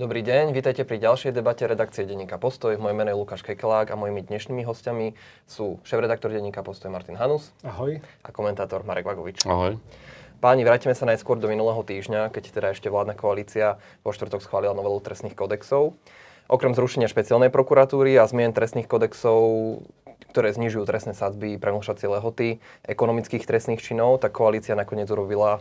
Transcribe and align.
Dobrý 0.00 0.24
deň, 0.24 0.56
vítajte 0.56 0.88
pri 0.88 0.96
ďalšej 0.96 1.36
debate 1.36 1.68
redakcie 1.68 2.08
denníka 2.08 2.40
Postoj. 2.40 2.72
Moje 2.80 2.96
meno 2.96 3.12
je 3.12 3.20
Lukáš 3.20 3.44
Kekelák 3.44 3.92
a 3.92 4.00
mojimi 4.00 4.24
dnešnými 4.24 4.64
hostiami 4.64 5.12
sú 5.44 5.76
šéf-redaktor 5.84 6.32
denníka 6.32 6.64
Postoj 6.64 6.88
Martin 6.88 7.20
Hanus. 7.20 7.52
Ahoj. 7.60 8.00
A 8.24 8.28
komentátor 8.32 8.80
Marek 8.88 9.04
Vagovič. 9.04 9.44
Ahoj. 9.44 9.76
Páni, 10.40 10.64
vrátime 10.64 10.96
sa 10.96 11.04
najskôr 11.04 11.36
do 11.36 11.52
minulého 11.52 11.84
týždňa, 11.84 12.32
keď 12.32 12.44
teda 12.48 12.68
ešte 12.72 12.88
vládna 12.88 13.12
koalícia 13.12 13.76
vo 14.00 14.16
štvrtok 14.16 14.40
schválila 14.40 14.72
novelu 14.72 15.04
trestných 15.04 15.36
kodexov. 15.36 15.92
Okrem 16.48 16.72
zrušenia 16.72 17.04
špeciálnej 17.04 17.52
prokuratúry 17.52 18.16
a 18.16 18.24
zmien 18.24 18.56
trestných 18.56 18.88
kodexov, 18.88 19.84
ktoré 20.32 20.56
znižujú 20.56 20.88
trestné 20.88 21.12
sadzby, 21.12 21.60
premlšacie 21.60 22.08
lehoty 22.08 22.56
ekonomických 22.88 23.44
trestných 23.44 23.84
činov, 23.84 24.24
tak 24.24 24.32
koalícia 24.32 24.72
nakoniec 24.72 25.12
urobila 25.12 25.60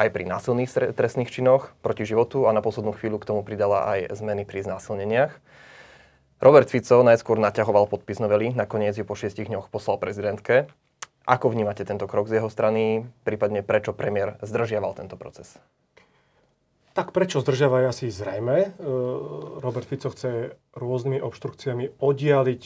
aj 0.00 0.08
pri 0.16 0.24
násilných 0.24 0.96
trestných 0.96 1.28
činoch 1.28 1.76
proti 1.84 2.08
životu 2.08 2.48
a 2.48 2.56
na 2.56 2.64
poslednú 2.64 2.96
chvíľu 2.96 3.20
k 3.20 3.28
tomu 3.28 3.44
pridala 3.44 3.84
aj 3.92 4.16
zmeny 4.16 4.48
pri 4.48 4.64
znásilneniach. 4.64 5.36
Robert 6.40 6.72
Fico 6.72 7.04
najskôr 7.04 7.36
naťahoval 7.36 7.84
podpis 7.84 8.16
novely, 8.16 8.56
nakoniec 8.56 8.96
ju 8.96 9.04
po 9.04 9.12
šiestich 9.12 9.52
dňoch 9.52 9.68
poslal 9.68 10.00
prezidentke. 10.00 10.72
Ako 11.28 11.52
vnímate 11.52 11.84
tento 11.84 12.08
krok 12.08 12.32
z 12.32 12.40
jeho 12.40 12.48
strany, 12.48 13.04
prípadne 13.28 13.60
prečo 13.60 13.92
premiér 13.92 14.40
zdržiaval 14.40 14.96
tento 14.96 15.20
proces? 15.20 15.60
Tak 16.96 17.12
prečo 17.12 17.44
zdržiava 17.44 17.84
je 17.84 17.86
asi 17.92 18.06
zrejme. 18.08 18.56
E, 18.56 18.68
Robert 19.60 19.84
Fico 19.84 20.10
chce 20.10 20.56
rôznymi 20.74 21.20
obštrukciami 21.20 22.00
oddialiť 22.00 22.62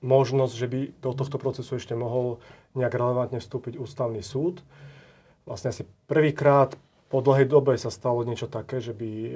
možnosť, 0.00 0.54
že 0.54 0.66
by 0.70 0.80
do 1.02 1.10
tohto 1.12 1.36
procesu 1.36 1.76
ešte 1.76 1.92
mohol 1.92 2.40
nejak 2.78 2.94
relevantne 2.94 3.42
vstúpiť 3.42 3.76
ústavný 3.76 4.24
súd 4.24 4.64
vlastne 5.50 5.74
asi 5.74 5.82
prvýkrát 6.06 6.78
po 7.10 7.18
dlhej 7.18 7.50
dobe 7.50 7.74
sa 7.74 7.90
stalo 7.90 8.22
niečo 8.22 8.46
také, 8.46 8.78
že 8.78 8.94
by 8.94 9.10
e, 9.10 9.32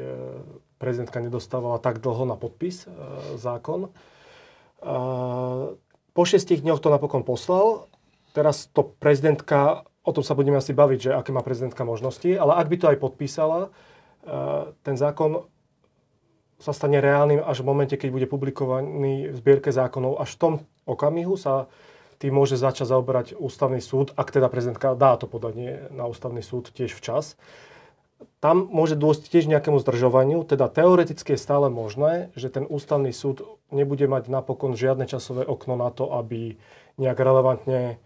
prezidentka 0.78 1.18
nedostávala 1.18 1.82
tak 1.82 1.98
dlho 1.98 2.22
na 2.22 2.38
podpis 2.38 2.86
e, 2.86 2.94
zákon. 3.34 3.90
Po 6.14 6.22
šiestich 6.22 6.60
dňoch 6.60 6.78
to 6.78 6.92
napokon 6.92 7.24
poslal. 7.26 7.90
Teraz 8.36 8.70
to 8.70 8.84
prezidentka, 9.02 9.88
o 10.06 10.12
tom 10.14 10.22
sa 10.22 10.38
budeme 10.38 10.60
asi 10.60 10.70
baviť, 10.76 10.98
že 11.00 11.10
aké 11.16 11.34
má 11.34 11.42
prezidentka 11.42 11.88
možnosti, 11.88 12.28
ale 12.36 12.54
ak 12.60 12.68
by 12.70 12.76
to 12.78 12.86
aj 12.94 12.98
podpísala, 13.02 13.60
e, 13.66 13.68
ten 14.86 14.94
zákon 14.94 15.50
sa 16.62 16.70
stane 16.70 17.02
reálnym 17.02 17.42
až 17.42 17.66
v 17.66 17.68
momente, 17.74 17.98
keď 17.98 18.08
bude 18.14 18.26
publikovaný 18.30 19.34
v 19.34 19.36
zbierke 19.36 19.74
zákonov. 19.74 20.22
Až 20.22 20.38
v 20.38 20.40
tom 20.40 20.54
okamihu 20.86 21.34
sa 21.34 21.66
tým 22.18 22.34
môže 22.34 22.58
začať 22.58 22.90
zaoberať 22.90 23.26
ústavný 23.36 23.78
súd, 23.82 24.12
ak 24.14 24.30
teda 24.30 24.46
prezidentka 24.48 24.94
dá 24.98 25.14
to 25.18 25.26
podanie 25.26 25.88
na 25.94 26.06
ústavný 26.08 26.40
súd 26.40 26.70
tiež 26.70 26.94
včas. 26.94 27.38
Tam 28.40 28.68
môže 28.68 28.96
dôjsť 28.96 29.28
tiež 29.28 29.44
nejakému 29.48 29.80
zdržovaniu, 29.80 30.44
teda 30.44 30.68
teoreticky 30.68 31.36
je 31.36 31.40
stále 31.40 31.72
možné, 31.72 32.32
že 32.36 32.52
ten 32.52 32.64
ústavný 32.68 33.12
súd 33.12 33.44
nebude 33.72 34.04
mať 34.04 34.28
napokon 34.28 34.76
žiadne 34.76 35.08
časové 35.08 35.44
okno 35.44 35.76
na 35.76 35.88
to, 35.88 36.12
aby 36.12 36.56
nejak 37.00 37.18
relevantne 37.18 37.98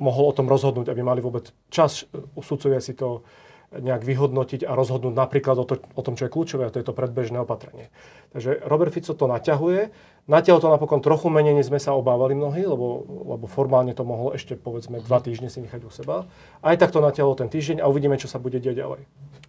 mohol 0.00 0.32
o 0.32 0.36
tom 0.36 0.48
rozhodnúť, 0.48 0.90
aby 0.90 1.02
mali 1.04 1.20
vôbec 1.20 1.52
čas 1.68 2.08
sudcovia 2.40 2.80
si 2.80 2.96
to 2.96 3.22
nejak 3.70 4.02
vyhodnotiť 4.02 4.66
a 4.66 4.74
rozhodnúť 4.74 5.14
napríklad 5.14 5.56
o, 5.62 5.64
to, 5.68 5.78
o 5.94 6.02
tom, 6.02 6.18
čo 6.18 6.26
je 6.26 6.34
kľúčové, 6.34 6.66
a 6.66 6.74
to 6.74 6.82
je 6.82 6.86
to 6.90 6.96
predbežné 6.96 7.38
opatrenie. 7.38 7.86
Takže 8.34 8.66
Robert 8.66 8.90
Fico 8.90 9.14
to 9.14 9.30
naťahuje. 9.30 9.94
Natiahol 10.30 10.62
to 10.62 10.70
napokon 10.70 11.02
trochu 11.02 11.26
menej, 11.26 11.58
než 11.58 11.74
sme 11.74 11.82
sa 11.82 11.90
obávali 11.98 12.38
mnohí, 12.38 12.62
lebo, 12.62 13.02
lebo 13.34 13.50
formálne 13.50 13.90
to 13.90 14.06
mohlo 14.06 14.30
ešte 14.30 14.54
povedzme 14.54 15.02
dva 15.02 15.18
týždne 15.18 15.50
si 15.50 15.58
nechať 15.58 15.82
u 15.82 15.90
seba. 15.90 16.30
Aj 16.62 16.78
tak 16.78 16.94
to 16.94 17.02
natiahol 17.02 17.34
ten 17.34 17.50
týždeň 17.50 17.82
a 17.82 17.90
uvidíme, 17.90 18.14
čo 18.14 18.30
sa 18.30 18.38
bude 18.38 18.62
diať 18.62 18.78
ďalej. 18.78 19.02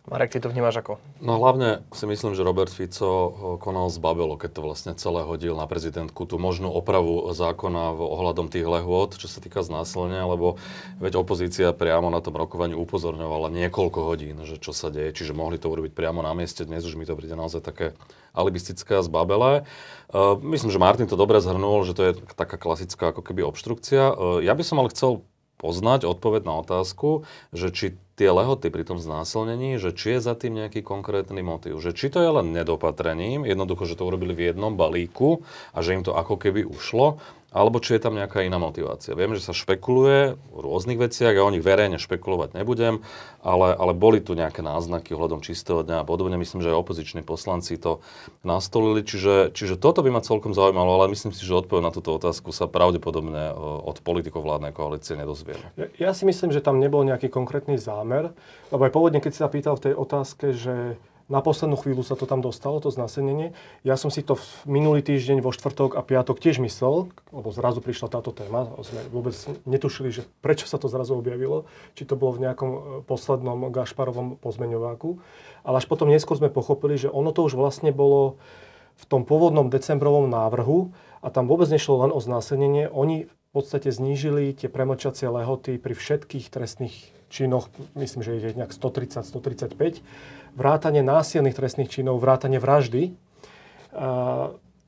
Marek, 0.09 0.33
ty 0.33 0.41
to 0.41 0.49
vnímaš 0.49 0.81
ako? 0.81 0.97
No 1.21 1.37
hlavne 1.37 1.85
si 1.93 2.09
myslím, 2.09 2.33
že 2.33 2.41
Robert 2.41 2.73
Fico 2.73 3.05
eh, 3.05 3.31
konal 3.61 3.93
zbabelo, 3.93 4.33
keď 4.33 4.57
to 4.57 4.61
vlastne 4.65 4.91
celé 4.97 5.21
hodil 5.21 5.53
na 5.53 5.69
prezidentku, 5.69 6.25
tú 6.25 6.41
možnú 6.41 6.73
opravu 6.73 7.29
zákona 7.29 7.93
v 7.93 8.01
ohľadom 8.01 8.49
tých 8.49 8.65
lehôd, 8.65 9.21
čo 9.21 9.29
sa 9.29 9.37
týka 9.37 9.61
znásilnenia, 9.61 10.25
lebo 10.25 10.57
veď 10.97 11.21
opozícia 11.21 11.69
priamo 11.77 12.09
na 12.09 12.17
tom 12.25 12.33
rokovaní 12.33 12.73
upozorňovala 12.73 13.53
niekoľko 13.53 13.99
hodín, 14.01 14.41
že 14.49 14.57
čo 14.57 14.73
sa 14.73 14.89
deje, 14.89 15.13
čiže 15.13 15.37
mohli 15.37 15.61
to 15.61 15.69
urobiť 15.69 15.93
priamo 15.93 16.25
na 16.25 16.33
mieste. 16.33 16.65
Dnes 16.65 16.81
už 16.81 16.97
mi 16.97 17.05
to 17.05 17.13
príde 17.13 17.37
naozaj 17.37 17.61
také 17.61 17.93
alibistické 18.33 18.97
a 18.97 19.05
zbabelé. 19.05 19.67
Uh, 20.11 20.35
myslím, 20.43 20.75
že 20.75 20.83
Martin 20.83 21.07
to 21.07 21.15
dobre 21.15 21.39
zhrnul, 21.39 21.87
že 21.87 21.95
to 21.95 22.01
je 22.03 22.11
taká 22.35 22.59
klasická 22.59 23.15
ako 23.15 23.23
keby 23.23 23.47
obštrukcia. 23.47 24.11
Uh, 24.11 24.43
ja 24.43 24.51
by 24.51 24.63
som 24.67 24.83
ale 24.83 24.91
chcel 24.91 25.23
poznať 25.61 26.09
odpoveď 26.09 26.41
na 26.43 26.59
otázku, 26.65 27.23
že 27.53 27.69
či 27.69 27.85
tie 28.17 28.33
lehoty 28.33 28.73
pri 28.73 28.81
tom 28.81 28.97
znásilnení, 28.97 29.77
že 29.77 29.93
či 29.93 30.17
je 30.17 30.25
za 30.25 30.33
tým 30.33 30.57
nejaký 30.57 30.81
konkrétny 30.81 31.45
motiv. 31.45 31.77
Že 31.77 31.93
či 31.93 32.09
to 32.09 32.19
je 32.19 32.29
len 32.33 32.49
nedopatrením, 32.49 33.45
jednoducho, 33.45 33.85
že 33.85 33.97
to 33.97 34.09
urobili 34.09 34.33
v 34.33 34.51
jednom 34.51 34.73
balíku 34.73 35.45
a 35.71 35.85
že 35.85 35.93
im 35.95 36.03
to 36.03 36.17
ako 36.17 36.41
keby 36.41 36.65
ušlo, 36.65 37.21
alebo 37.51 37.83
či 37.83 37.99
je 37.99 38.07
tam 38.07 38.15
nejaká 38.15 38.47
iná 38.47 38.55
motivácia. 38.55 39.11
Viem, 39.11 39.35
že 39.35 39.43
sa 39.43 39.51
špekuluje 39.51 40.39
v 40.39 40.59
rôznych 40.63 40.95
veciach, 40.95 41.35
ja 41.35 41.43
o 41.43 41.51
nich 41.51 41.59
verejne 41.59 41.99
špekulovať 41.99 42.55
nebudem, 42.55 43.03
ale, 43.43 43.75
ale 43.75 43.91
boli 43.91 44.23
tu 44.23 44.39
nejaké 44.39 44.63
náznaky 44.63 45.11
ohľadom 45.11 45.43
čistého 45.43 45.83
dňa 45.83 46.01
a 46.01 46.07
podobne. 46.07 46.39
Myslím, 46.39 46.63
že 46.63 46.71
aj 46.71 46.79
opoziční 46.79 47.27
poslanci 47.27 47.75
to 47.75 47.99
nastolili, 48.47 49.03
čiže, 49.03 49.51
čiže 49.51 49.75
toto 49.75 49.99
by 49.99 50.15
ma 50.15 50.23
celkom 50.23 50.55
zaujímalo, 50.55 50.95
ale 51.03 51.11
myslím 51.11 51.35
si, 51.35 51.43
že 51.43 51.59
odpoveď 51.59 51.83
na 51.83 51.91
túto 51.91 52.15
otázku 52.15 52.55
sa 52.55 52.71
pravdepodobne 52.71 53.51
od 53.83 53.99
politikov 53.99 54.47
vládnej 54.47 54.71
koalície 54.71 55.19
nedozvieme. 55.19 55.75
Ja, 55.75 55.87
ja 55.99 56.11
si 56.15 56.23
myslím, 56.23 56.55
že 56.55 56.63
tam 56.63 56.79
nebol 56.79 57.03
nejaký 57.03 57.27
konkrétny 57.27 57.75
zámer, 57.75 58.31
lebo 58.71 58.87
aj 58.87 58.95
pôvodne, 58.95 59.19
keď 59.19 59.31
si 59.35 59.43
sa 59.43 59.51
pýtal 59.51 59.75
v 59.75 59.91
tej 59.91 59.93
otázke, 59.99 60.55
že 60.55 60.95
na 61.31 61.39
poslednú 61.39 61.79
chvíľu 61.79 62.03
sa 62.03 62.19
to 62.19 62.27
tam 62.27 62.43
dostalo, 62.43 62.83
to 62.83 62.91
znasenenie. 62.91 63.55
Ja 63.87 63.95
som 63.95 64.11
si 64.11 64.19
to 64.19 64.35
v 64.35 64.43
minulý 64.67 64.99
týždeň 64.99 65.39
vo 65.39 65.55
štvrtok 65.55 65.95
a 65.95 66.03
piatok 66.03 66.43
tiež 66.43 66.59
myslel, 66.59 67.07
lebo 67.31 67.49
zrazu 67.55 67.79
prišla 67.79 68.11
táto 68.11 68.35
téma. 68.35 68.67
Sme 68.83 69.07
vôbec 69.07 69.31
netušili, 69.63 70.11
že 70.11 70.27
prečo 70.43 70.67
sa 70.67 70.75
to 70.75 70.91
zrazu 70.91 71.15
objavilo. 71.15 71.63
Či 71.95 72.03
to 72.03 72.19
bolo 72.19 72.35
v 72.35 72.43
nejakom 72.43 72.69
e, 72.69 72.79
poslednom 73.07 73.71
Gašparovom 73.71 74.43
pozmeňováku. 74.43 75.23
Ale 75.63 75.79
až 75.79 75.87
potom 75.87 76.11
neskôr 76.11 76.35
sme 76.35 76.51
pochopili, 76.51 76.99
že 76.99 77.07
ono 77.07 77.31
to 77.31 77.47
už 77.47 77.55
vlastne 77.55 77.95
bolo 77.95 78.35
v 78.99 79.03
tom 79.07 79.23
pôvodnom 79.23 79.71
decembrovom 79.71 80.27
návrhu 80.27 80.91
a 81.23 81.31
tam 81.31 81.47
vôbec 81.47 81.71
nešlo 81.71 82.03
len 82.03 82.11
o 82.11 82.19
znásilnenie. 82.19 82.91
Oni 82.91 83.31
v 83.51 83.59
podstate 83.59 83.91
znížili 83.91 84.55
tie 84.55 84.71
premočacie 84.71 85.27
lehoty 85.27 85.75
pri 85.75 85.91
všetkých 85.91 86.47
trestných 86.47 86.95
činoch, 87.27 87.67
myslím, 87.99 88.23
že 88.23 88.39
je 88.39 88.55
nejak 88.55 88.71
130-135 88.71 89.99
vrátanie 90.55 91.03
násilných 91.03 91.55
trestných 91.55 91.91
činov, 91.91 92.23
vrátanie 92.23 92.63
vraždy. 92.63 93.11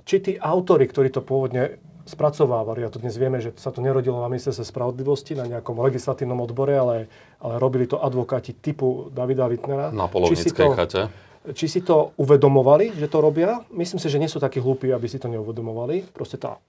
Či 0.03 0.15
tí 0.19 0.33
autory, 0.39 0.87
ktorí 0.87 1.11
to 1.11 1.19
pôvodne 1.19 1.79
spracovávali, 2.07 2.83
a 2.83 2.91
to 2.91 3.03
dnes 3.03 3.15
vieme, 3.15 3.43
že 3.43 3.55
sa 3.59 3.71
to 3.71 3.83
nerodilo 3.83 4.19
na 4.19 4.31
ministerstve 4.31 4.63
spravodlivosti, 4.63 5.35
na 5.35 5.47
nejakom 5.47 5.75
legislatívnom 5.79 6.39
odbore, 6.43 6.75
ale, 6.75 7.11
ale 7.39 7.53
robili 7.59 7.87
to 7.87 7.99
advokáti 7.99 8.55
typu 8.55 9.11
Davida 9.11 9.47
Wittnera. 9.47 9.91
Na 9.91 10.07
polovníckej 10.07 10.71
chate. 10.75 11.11
Či 11.43 11.67
si 11.67 11.79
to 11.83 12.15
uvedomovali, 12.15 12.95
že 12.95 13.11
to 13.11 13.19
robia? 13.19 13.59
Myslím 13.75 13.99
si, 13.99 14.07
že 14.07 14.19
nie 14.19 14.31
sú 14.31 14.39
takí 14.39 14.63
hlúpi, 14.63 14.95
aby 14.95 15.11
si 15.11 15.19
to 15.19 15.27
neuvedomovali. 15.27 16.15
Proste 16.15 16.39
tá 16.39 16.59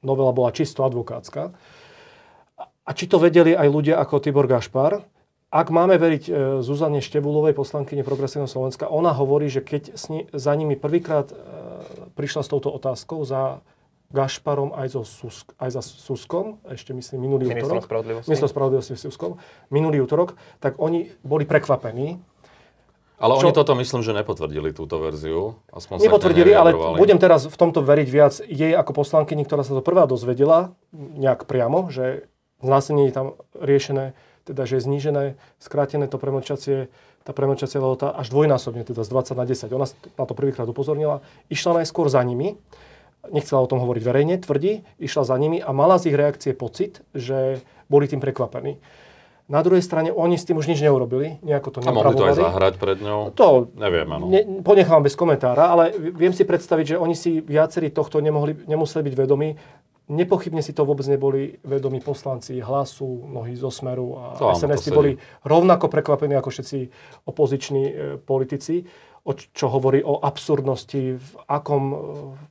novela 0.00 0.32
bola 0.32 0.50
čisto 0.52 0.84
advokátska. 0.84 1.52
A 2.60 2.90
či 2.96 3.06
to 3.06 3.22
vedeli 3.22 3.54
aj 3.54 3.68
ľudia 3.70 4.00
ako 4.00 4.18
Tibor 4.18 4.50
Gašpar, 4.50 5.04
ak 5.50 5.66
máme 5.74 5.98
veriť 5.98 6.24
e, 6.30 6.32
Zuzane 6.62 7.02
Števulovej, 7.02 7.58
poslankyne 7.58 8.06
Progresívneho 8.06 8.46
Slovenska, 8.46 8.86
ona 8.86 9.10
hovorí, 9.10 9.50
že 9.50 9.58
keď 9.58 9.98
ni, 10.06 10.30
za 10.30 10.54
nimi 10.54 10.78
prvýkrát 10.78 11.26
e, 11.26 11.34
prišla 12.14 12.46
s 12.46 12.48
touto 12.54 12.70
otázkou 12.70 13.26
za 13.26 13.58
Gašparom 14.14 14.70
aj, 14.78 14.94
so 14.94 15.02
Susk, 15.02 15.50
aj 15.58 15.74
za 15.74 15.82
Suskom, 15.82 16.62
ešte 16.70 16.94
myslím 16.94 17.26
minulý 17.26 17.50
Ministrom 17.50 17.82
útorok. 17.82 17.82
Spravodlivosti. 17.82 18.28
Ministrom 18.30 18.50
spravodlivosti. 18.50 18.94
Suskom. 18.94 19.42
Minulý 19.74 20.06
útorok, 20.06 20.38
tak 20.62 20.78
oni 20.78 21.10
boli 21.26 21.42
prekvapení. 21.42 22.22
Ale 23.20 23.36
čo? 23.36 23.44
oni 23.44 23.52
toto 23.52 23.76
myslím, 23.76 24.00
že 24.00 24.16
nepotvrdili 24.16 24.72
túto 24.72 24.96
verziu. 24.96 25.60
Aspoň 25.68 26.08
nepotvrdili, 26.08 26.56
ale 26.56 26.72
budem 26.96 27.20
teraz 27.20 27.44
v 27.44 27.56
tomto 27.56 27.84
veriť 27.84 28.08
viac 28.08 28.40
jej 28.40 28.72
ako 28.72 28.96
poslankyni, 28.96 29.44
ktorá 29.44 29.60
sa 29.60 29.76
to 29.76 29.84
prvá 29.84 30.08
dozvedela 30.08 30.72
nejak 30.96 31.44
priamo, 31.44 31.92
že 31.92 32.24
znásilnenie 32.64 33.12
je 33.12 33.16
tam 33.16 33.26
riešené 33.60 34.16
teda 34.50 34.66
že 34.66 34.80
je 34.80 34.86
znížené, 34.90 35.24
skrátené 35.62 36.10
to 36.10 36.18
premlčacie, 36.18 36.90
tá 37.22 37.30
premlčacia 37.30 37.78
lehota 37.78 38.10
až 38.10 38.32
dvojnásobne, 38.32 38.82
teda 38.82 39.04
z 39.04 39.10
20 39.12 39.38
na 39.38 39.44
10. 39.46 39.76
Ona 39.76 39.86
na 40.16 40.24
to 40.24 40.34
prvýkrát 40.34 40.66
upozornila, 40.66 41.22
išla 41.52 41.84
najskôr 41.84 42.08
za 42.08 42.18
nimi, 42.24 42.56
nechcela 43.28 43.60
o 43.60 43.70
tom 43.70 43.78
hovoriť 43.84 44.02
verejne, 44.02 44.34
tvrdí, 44.40 44.82
išla 44.96 45.22
za 45.22 45.36
nimi 45.36 45.60
a 45.60 45.70
mala 45.70 46.00
z 46.00 46.10
ich 46.10 46.16
reakcie 46.16 46.56
pocit, 46.56 47.04
že 47.12 47.60
boli 47.86 48.08
tým 48.08 48.18
prekvapení. 48.18 48.80
Na 49.50 49.66
druhej 49.66 49.82
strane 49.82 50.14
oni 50.14 50.38
s 50.38 50.46
tým 50.46 50.62
už 50.62 50.70
nič 50.70 50.78
neurobili, 50.78 51.42
nejako 51.42 51.68
to 51.74 51.78
A 51.82 51.90
mohli 51.90 52.14
to 52.14 52.22
aj 52.22 52.38
zahrať 52.38 52.74
pred 52.78 53.02
ňou? 53.02 53.34
To 53.34 53.66
Neviem, 53.74 54.06
áno. 54.06 54.30
ne, 54.30 54.62
ponechám 54.62 55.02
bez 55.02 55.18
komentára, 55.18 55.74
ale 55.74 55.90
viem 56.14 56.30
si 56.30 56.46
predstaviť, 56.46 56.94
že 56.94 56.96
oni 57.02 57.18
si 57.18 57.42
viacerí 57.42 57.90
tohto 57.90 58.22
nemohli, 58.22 58.54
nemuseli 58.70 59.10
byť 59.10 59.14
vedomí. 59.18 59.58
Nepochybne 60.10 60.62
si 60.62 60.70
to 60.70 60.86
vôbec 60.86 61.06
neboli 61.06 61.58
vedomí 61.66 61.98
poslanci 61.98 62.62
hlasu, 62.62 63.26
mnohí 63.26 63.54
zo 63.58 63.74
Smeru 63.74 64.18
a 64.18 64.38
To 64.38 64.54
SNS 64.54 64.90
boli 64.90 65.18
rovnako 65.42 65.86
prekvapení 65.86 66.34
ako 66.38 66.50
všetci 66.50 66.78
opoziční 67.26 67.84
e, 67.86 67.94
politici, 68.18 68.86
čo 69.34 69.66
hovorí 69.68 70.00
o 70.00 70.18
absurdnosti, 70.20 71.18
v 71.18 71.32
akom, 71.46 71.84
e, 71.90 71.96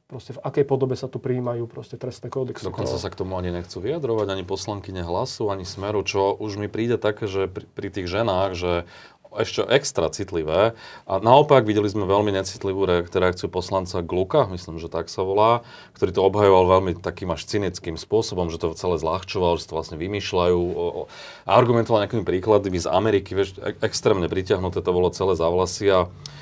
proste 0.10 0.36
v 0.36 0.40
akej 0.44 0.66
podobe 0.66 0.96
sa 0.96 1.10
tu 1.10 1.18
prijímajú 1.18 1.66
proste 1.66 1.96
trestné 1.96 2.28
kódexy. 2.30 2.68
Dokonca 2.68 2.98
sa 2.98 3.10
k 3.10 3.20
tomu 3.20 3.36
ani 3.36 3.54
nechcú 3.54 3.82
vyjadrovať, 3.82 4.28
ani 4.34 4.44
poslankyne 4.46 5.02
hlasu, 5.06 5.50
ani 5.50 5.64
smeru, 5.64 6.02
čo 6.06 6.36
už 6.36 6.60
mi 6.62 6.68
príde 6.72 7.02
také, 7.02 7.26
že 7.30 7.50
pri, 7.50 7.66
pri 7.70 7.88
tých 7.90 8.08
ženách, 8.10 8.52
že 8.56 8.72
ešte 9.38 9.62
extra 9.70 10.10
citlivé. 10.10 10.74
A 11.06 11.14
naopak 11.22 11.66
videli 11.66 11.86
sme 11.86 12.10
veľmi 12.10 12.34
necitlivú 12.34 12.90
reak- 12.90 13.14
reakciu 13.14 13.46
poslanca 13.46 14.02
Gluka, 14.02 14.50
myslím, 14.50 14.82
že 14.82 14.90
tak 14.90 15.08
sa 15.08 15.22
volá, 15.22 15.62
ktorý 15.94 16.12
to 16.16 16.22
obhajoval 16.26 16.66
veľmi 16.80 16.98
takým 16.98 17.30
až 17.30 17.46
cynickým 17.46 17.96
spôsobom, 18.00 18.50
že 18.50 18.58
to 18.58 18.74
celé 18.74 18.98
zľahčoval, 18.98 19.62
že 19.62 19.70
to 19.70 19.78
vlastne 19.78 19.98
vymýšľajú 20.02 20.62
a 21.46 21.50
argumentoval 21.54 22.02
nejakými 22.06 22.26
príkladmi 22.26 22.80
z 22.82 22.90
Ameriky, 22.90 23.38
vieš, 23.38 23.58
e- 23.62 23.78
extrémne 23.86 24.26
pritiahnuté 24.26 24.82
to 24.82 24.92
bolo 24.92 25.14
celé 25.14 25.38
za 25.38 25.46
vlasy 25.46 25.86
a 25.94 26.00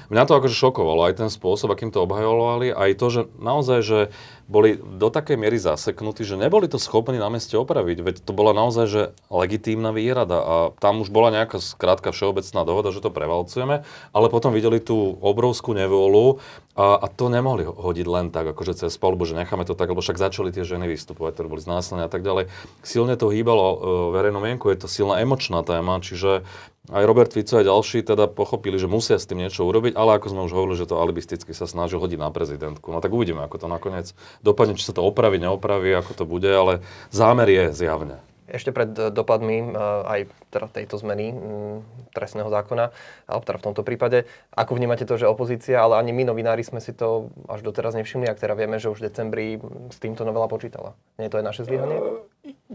mňa 0.07 0.24
to 0.24 0.34
akože 0.39 0.56
šokovalo, 0.56 1.12
aj 1.12 1.19
ten 1.19 1.30
spôsob, 1.31 1.75
akým 1.75 1.92
to 1.92 2.04
obhajovali, 2.04 2.72
aj 2.72 2.92
to, 2.95 3.07
že 3.12 3.22
naozaj, 3.39 3.80
že 3.84 4.00
boli 4.47 4.79
do 4.79 5.11
takej 5.11 5.35
miery 5.35 5.59
zaseknutí, 5.59 6.23
že 6.23 6.39
neboli 6.39 6.71
to 6.71 6.79
schopní 6.79 7.19
na 7.19 7.27
mieste 7.27 7.59
opraviť. 7.59 7.97
Veď 7.99 8.15
to 8.23 8.31
bola 8.31 8.55
naozaj 8.55 8.85
že 8.88 9.01
legitímna 9.27 9.91
výhrada 9.91 10.39
a 10.39 10.55
tam 10.79 11.03
už 11.03 11.11
bola 11.11 11.35
nejaká 11.35 11.59
skrátka 11.59 12.15
všeobecná 12.15 12.63
dohoda, 12.63 12.95
že 12.95 13.03
to 13.03 13.11
prevalcujeme, 13.11 13.83
ale 14.15 14.27
potom 14.31 14.55
videli 14.55 14.79
tú 14.79 15.19
obrovskú 15.19 15.75
nevôľu 15.75 16.39
a, 16.79 16.95
a 16.95 17.07
to 17.11 17.27
nemohli 17.27 17.67
ho- 17.67 17.75
hodiť 17.75 18.07
len 18.07 18.31
tak, 18.31 18.47
akože 18.55 18.88
cez 18.88 18.95
palbu, 18.95 19.27
že 19.27 19.35
necháme 19.35 19.67
to 19.67 19.75
tak, 19.75 19.91
lebo 19.91 19.99
však 19.99 20.15
začali 20.15 20.55
tie 20.55 20.63
ženy 20.63 20.88
vystupovať, 20.88 21.35
ktoré 21.35 21.47
boli 21.51 21.61
znásilnené 21.61 22.07
a 22.07 22.11
tak 22.11 22.23
ďalej. 22.23 22.47
Silne 22.85 23.19
to 23.19 23.27
hýbalo 23.33 23.67
e, 23.67 23.77
verejnú 24.15 24.39
mienku, 24.39 24.71
je 24.71 24.79
to 24.79 24.88
silná 24.88 25.19
emočná 25.19 25.65
téma, 25.65 26.00
čiže 26.00 26.47
aj 26.88 27.04
Robert 27.04 27.31
Fico 27.36 27.60
a 27.60 27.68
ďalší 27.68 28.04
teda 28.04 28.31
pochopili, 28.31 28.80
že 28.80 28.88
musia 28.88 29.19
s 29.19 29.28
tým 29.28 29.44
niečo 29.44 29.68
urobiť, 29.68 30.00
ale 30.00 30.16
ako 30.18 30.31
sme 30.31 30.42
už 30.48 30.56
hovorili, 30.56 30.80
že 30.80 30.88
to 30.88 31.00
alibisticky 31.00 31.51
sa 31.51 31.68
snažil 31.68 32.00
hodiť 32.00 32.19
na 32.19 32.31
prezidentku. 32.31 32.92
No 32.95 33.04
tak 33.04 33.12
uvidíme, 33.12 33.44
ako 33.44 33.60
to 33.60 33.68
nakoniec 33.68 34.16
dopadne, 34.39 34.80
či 34.80 34.88
sa 34.88 34.95
to 34.95 35.04
opraví, 35.04 35.36
neopraví, 35.36 35.92
ako 35.92 36.12
to 36.16 36.24
bude, 36.24 36.48
ale 36.48 36.80
zámer 37.12 37.51
je 37.51 37.75
zjavne. 37.75 38.24
Ešte 38.48 38.72
pred 38.72 38.88
e, 38.95 39.12
dopadmi 39.12 39.60
e, 39.60 39.68
aj 40.07 40.19
teda 40.56 40.72
tejto 40.72 40.95
zmeny 40.95 41.36
mm, 41.36 41.78
trestného 42.16 42.48
zákona, 42.48 42.95
alebo 43.28 43.44
teda 43.44 43.60
v 43.60 43.66
tomto 43.68 43.84
prípade, 43.84 44.24
ako 44.56 44.80
vnímate 44.80 45.04
to, 45.04 45.19
že 45.19 45.28
opozícia, 45.28 45.84
ale 45.84 46.00
ani 46.00 46.16
my 46.16 46.24
novinári 46.31 46.63
sme 46.63 46.80
si 46.80 46.95
to 46.95 47.28
až 47.51 47.60
doteraz 47.60 47.92
nevšimli, 48.00 48.24
ak 48.31 48.39
teda 48.39 48.56
vieme, 48.56 48.80
že 48.80 48.88
už 48.88 49.04
v 49.04 49.07
decembri 49.12 49.48
s 49.92 50.00
týmto 50.00 50.24
novela 50.24 50.48
počítala. 50.48 50.95
Nie 51.19 51.28
je 51.28 51.36
to 51.36 51.39
aj 51.44 51.45
naše 51.51 51.68
zlyhanie? 51.68 52.00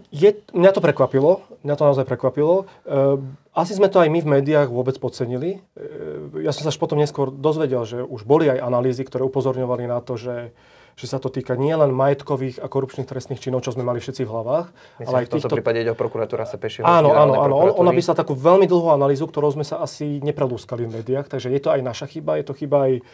Je, 0.09 0.41
mňa 0.57 0.73
to 0.73 0.81
prekvapilo, 0.81 1.45
mňa 1.69 1.75
to 1.77 1.85
naozaj 1.85 2.09
prekvapilo. 2.09 2.65
E, 2.89 3.21
asi 3.53 3.77
sme 3.77 3.93
to 3.93 4.01
aj 4.01 4.09
my 4.09 4.25
v 4.25 4.31
médiách 4.41 4.73
vôbec 4.73 4.97
podcenili. 4.97 5.61
E, 5.77 6.41
ja 6.41 6.57
som 6.57 6.65
sa 6.65 6.73
až 6.73 6.81
potom 6.81 6.97
neskôr 6.97 7.29
dozvedel, 7.29 7.85
že 7.85 8.01
už 8.01 8.25
boli 8.25 8.49
aj 8.49 8.65
analýzy, 8.65 9.05
ktoré 9.05 9.21
upozorňovali 9.29 9.85
na 9.85 10.01
to, 10.01 10.17
že, 10.17 10.57
že 10.97 11.07
sa 11.09 11.21
to 11.21 11.29
týka 11.29 11.61
nielen 11.61 11.93
majetkových 11.93 12.65
a 12.65 12.73
korupčných 12.73 13.05
trestných 13.05 13.45
činov, 13.45 13.69
čo 13.69 13.77
sme 13.77 13.85
mali 13.85 14.01
všetci 14.01 14.25
v 14.25 14.33
hlavách, 14.33 14.67
Myslím, 14.73 15.09
ale 15.13 15.17
aj 15.21 15.25
v 15.25 15.29
tomto 15.29 15.49
týchto... 15.49 15.57
prípade 15.61 15.79
ide 15.85 15.93
o 15.93 15.99
prokuratúra 16.01 16.49
Sepešieho. 16.49 16.89
Áno, 16.89 17.13
áno, 17.13 17.37
áno. 17.37 17.53
On, 17.61 17.69
on 17.69 17.77
prokuratúry. 17.77 17.89
napísal 17.93 18.15
takú 18.17 18.33
veľmi 18.33 18.65
dlhú 18.65 18.89
analýzu, 18.97 19.29
ktorou 19.29 19.53
sme 19.53 19.65
sa 19.69 19.85
asi 19.85 20.25
neprelúskali 20.25 20.89
v 20.89 21.05
médiách, 21.05 21.29
takže 21.29 21.53
je 21.53 21.61
to 21.61 21.69
aj 21.69 21.81
naša 21.85 22.09
chyba, 22.09 22.41
je 22.41 22.45
to 22.49 22.57
chyba 22.57 22.89
aj, 22.89 23.05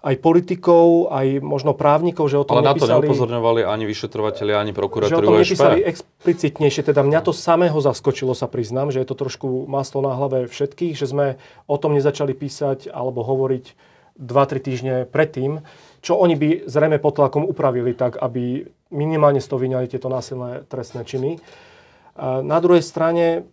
aj 0.00 0.14
politikov, 0.24 1.12
aj 1.12 1.44
možno 1.44 1.76
právnikov, 1.76 2.32
že 2.32 2.40
o 2.40 2.44
tom 2.48 2.60
Ale 2.60 2.72
na 2.72 2.72
to 2.72 2.88
nepísali... 2.88 3.04
neupozorňovali 3.04 3.60
ani 3.68 3.84
vyšetrovatelia, 3.84 4.56
ani 4.56 4.72
že 4.72 5.16
o 5.16 5.20
tom 5.20 5.36
USP. 5.36 5.52
nepísali 5.52 5.78
explicitnejšie, 5.84 6.82
teda 6.88 7.04
mňa 7.04 7.20
to 7.20 7.36
samého 7.36 7.76
zaskočilo, 7.76 8.32
sa 8.32 8.48
priznám, 8.48 8.88
že 8.88 9.04
je 9.04 9.08
to 9.08 9.16
trošku 9.16 9.68
maslo 9.68 10.00
na 10.00 10.16
hlave 10.16 10.48
všetkých, 10.48 10.96
že 10.96 11.04
sme 11.04 11.26
o 11.68 11.76
tom 11.76 11.92
nezačali 11.92 12.32
písať 12.32 12.88
alebo 12.88 13.20
hovoriť 13.20 13.64
2-3 14.16 14.66
týždne 14.66 14.94
predtým, 15.04 15.60
čo 16.00 16.16
oni 16.16 16.36
by 16.36 16.48
zrejme 16.64 16.96
pod 16.96 17.20
tlakom 17.20 17.44
upravili 17.44 17.92
tak, 17.92 18.16
aby 18.20 18.64
minimálne 18.92 19.40
z 19.40 19.48
toho 19.52 19.60
vyňali 19.60 19.84
tieto 19.84 20.08
násilné 20.08 20.64
trestné 20.64 21.04
činy. 21.04 21.36
Na 22.20 22.58
druhej 22.60 22.84
strane 22.84 23.48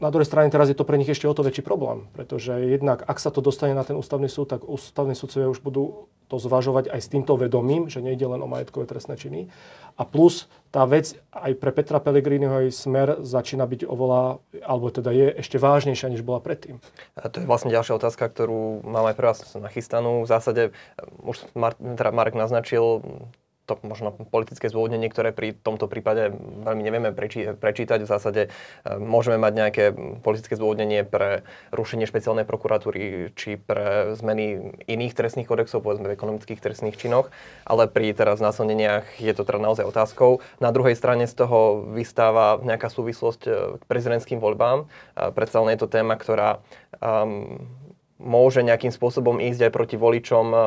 na 0.00 0.08
druhej 0.12 0.28
strane 0.28 0.52
teraz 0.52 0.68
je 0.68 0.76
to 0.76 0.84
pre 0.84 0.98
nich 1.00 1.08
ešte 1.08 1.28
o 1.28 1.34
to 1.36 1.46
väčší 1.46 1.64
problém, 1.64 2.08
pretože 2.12 2.52
jednak 2.52 3.04
ak 3.04 3.16
sa 3.16 3.32
to 3.32 3.40
dostane 3.40 3.72
na 3.72 3.84
ten 3.84 3.96
ústavný 3.96 4.28
súd, 4.28 4.52
tak 4.52 4.66
ústavní 4.66 5.16
sudcovia 5.16 5.48
už 5.48 5.64
budú 5.64 6.08
to 6.26 6.42
zvažovať 6.42 6.90
aj 6.90 7.00
s 7.00 7.08
týmto 7.08 7.38
vedomím, 7.38 7.86
že 7.86 8.02
nejde 8.02 8.26
len 8.26 8.42
o 8.42 8.50
majetkové 8.50 8.90
trestné 8.90 9.14
činy. 9.14 9.46
A 9.96 10.02
plus 10.02 10.50
tá 10.74 10.82
vec 10.84 11.14
aj 11.30 11.54
pre 11.56 11.70
Petra 11.70 12.02
Pellegriniho 12.02 12.66
aj 12.66 12.74
smer 12.74 13.08
začína 13.22 13.64
byť 13.64 13.86
oveľa, 13.86 14.42
alebo 14.66 14.90
teda 14.90 15.14
je 15.14 15.26
ešte 15.38 15.56
vážnejšia, 15.56 16.12
než 16.12 16.26
bola 16.26 16.42
predtým. 16.42 16.82
A 17.16 17.30
to 17.30 17.40
je 17.40 17.48
vlastne 17.48 17.70
ďalšia 17.70 17.96
otázka, 17.96 18.26
ktorú 18.26 18.84
mám 18.84 19.06
aj 19.06 19.16
pre 19.16 19.26
vás 19.30 19.40
nachystanú. 19.54 20.26
V 20.26 20.28
zásade 20.28 20.62
um, 20.98 21.30
už 21.32 21.46
Mar- 21.54 21.78
teda 21.78 22.10
Marek 22.10 22.34
naznačil 22.34 23.06
to 23.66 23.76
možno 23.82 24.14
politické 24.30 24.70
zdôvodnenie, 24.70 25.10
ktoré 25.10 25.34
pri 25.34 25.52
tomto 25.52 25.90
prípade 25.90 26.30
veľmi 26.62 26.82
nevieme 26.82 27.10
preči- 27.10 27.52
prečítať. 27.52 28.06
V 28.06 28.08
zásade 28.08 28.42
um, 28.46 29.02
môžeme 29.02 29.36
mať 29.36 29.52
nejaké 29.52 29.84
politické 30.22 30.54
zdôvodnenie 30.54 31.02
pre 31.02 31.42
rušenie 31.74 32.06
špeciálnej 32.06 32.46
prokuratúry 32.46 33.34
či 33.34 33.58
pre 33.58 34.14
zmeny 34.14 34.72
iných 34.86 35.12
trestných 35.18 35.50
kodexov, 35.50 35.82
povedzme 35.82 36.06
v 36.06 36.16
ekonomických 36.16 36.62
trestných 36.62 36.96
činoch, 36.96 37.28
ale 37.66 37.90
pri 37.90 38.14
teraz 38.14 38.38
násilneniach 38.38 39.18
je 39.18 39.32
to 39.34 39.42
teda 39.42 39.58
naozaj 39.58 39.84
otázkou. 39.84 40.40
Na 40.62 40.70
druhej 40.70 40.94
strane 40.94 41.26
z 41.26 41.34
toho 41.34 41.82
vystáva 41.90 42.62
nejaká 42.62 42.86
súvislosť 42.86 43.42
e, 43.46 43.50
k 43.78 43.82
prezidentským 43.90 44.38
voľbám. 44.38 44.86
A 45.18 45.34
Predsa 45.34 45.60
len 45.60 45.74
je 45.74 45.82
to 45.82 45.90
téma, 45.90 46.14
ktorá 46.14 46.62
um, 47.02 47.66
môže 48.16 48.64
nejakým 48.64 48.94
spôsobom 48.94 49.42
ísť 49.42 49.68
aj 49.68 49.72
proti 49.74 49.96
voličom 49.98 50.46
um, 50.48 50.58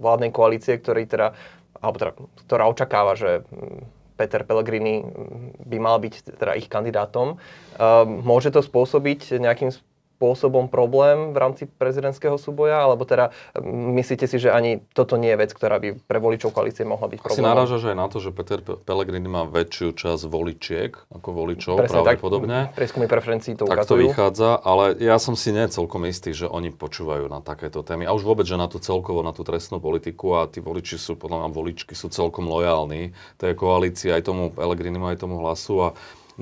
vládnej 0.00 0.30
koalície, 0.32 0.74
ktorý 0.80 1.06
teda, 1.06 1.36
alebo 1.82 1.96
teda, 1.98 2.12
ktorá 2.46 2.64
očakáva, 2.70 3.18
že 3.18 3.42
mm, 3.50 4.16
Peter 4.16 4.46
Pellegrini 4.46 5.02
mm, 5.02 5.66
by 5.66 5.78
mal 5.82 5.98
byť 5.98 6.38
teda 6.38 6.54
ich 6.54 6.70
kandidátom. 6.70 7.36
Um, 7.36 8.22
môže 8.22 8.54
to 8.54 8.62
spôsobiť 8.62 9.42
nejakým 9.42 9.74
spôsobom 10.22 10.70
problém 10.70 11.34
v 11.34 11.38
rámci 11.42 11.62
prezidentského 11.66 12.38
súboja, 12.38 12.78
alebo 12.78 13.02
teda 13.02 13.34
myslíte 13.58 14.30
si, 14.30 14.38
že 14.38 14.54
ani 14.54 14.78
toto 14.94 15.18
nie 15.18 15.34
je 15.34 15.40
vec, 15.42 15.50
ktorá 15.50 15.82
by 15.82 15.98
pre 15.98 16.22
voličov 16.22 16.54
koalície 16.54 16.86
mohla 16.86 17.10
byť 17.10 17.18
Asi 17.18 17.26
problémom? 17.26 17.50
narážaš 17.50 17.82
aj 17.90 17.96
na 17.98 18.06
to, 18.06 18.22
že 18.22 18.30
Peter 18.30 18.62
Pe- 18.62 18.78
Pellegrini 18.78 19.26
má 19.26 19.42
väčšiu 19.42 19.90
časť 19.92 20.22
voličiek 20.30 20.94
ako 21.10 21.28
voličov, 21.34 21.74
Presne 21.74 22.06
tak, 22.06 22.22
pravdepodobne. 22.22 22.70
prieskumy 22.70 23.10
preferencií 23.10 23.58
to 23.58 23.66
Tak 23.66 23.82
to 23.82 23.98
ukazujú. 23.98 24.06
vychádza, 24.06 24.50
ale 24.62 24.94
ja 25.02 25.18
som 25.18 25.34
si 25.34 25.50
nie 25.50 25.66
celkom 25.66 26.06
istý, 26.06 26.30
že 26.30 26.46
oni 26.46 26.70
počúvajú 26.70 27.26
na 27.26 27.42
takéto 27.42 27.82
témy. 27.82 28.06
A 28.06 28.14
už 28.14 28.22
vôbec, 28.22 28.46
že 28.46 28.54
na 28.54 28.70
tú 28.70 28.78
celkovo, 28.78 29.26
na 29.26 29.34
tú 29.34 29.42
trestnú 29.42 29.82
politiku 29.82 30.38
a 30.38 30.46
tí 30.46 30.62
voliči 30.62 30.94
sú, 30.94 31.18
podľa 31.18 31.42
mňa 31.42 31.48
voličky 31.50 31.98
sú 31.98 32.06
celkom 32.06 32.46
lojálni 32.46 33.10
tej 33.42 33.58
koalícii, 33.58 34.14
aj 34.14 34.22
tomu 34.22 34.54
Pellegrinimu, 34.54 35.10
aj 35.10 35.18
tomu 35.18 35.42
hlasu. 35.42 35.74
A 35.82 35.88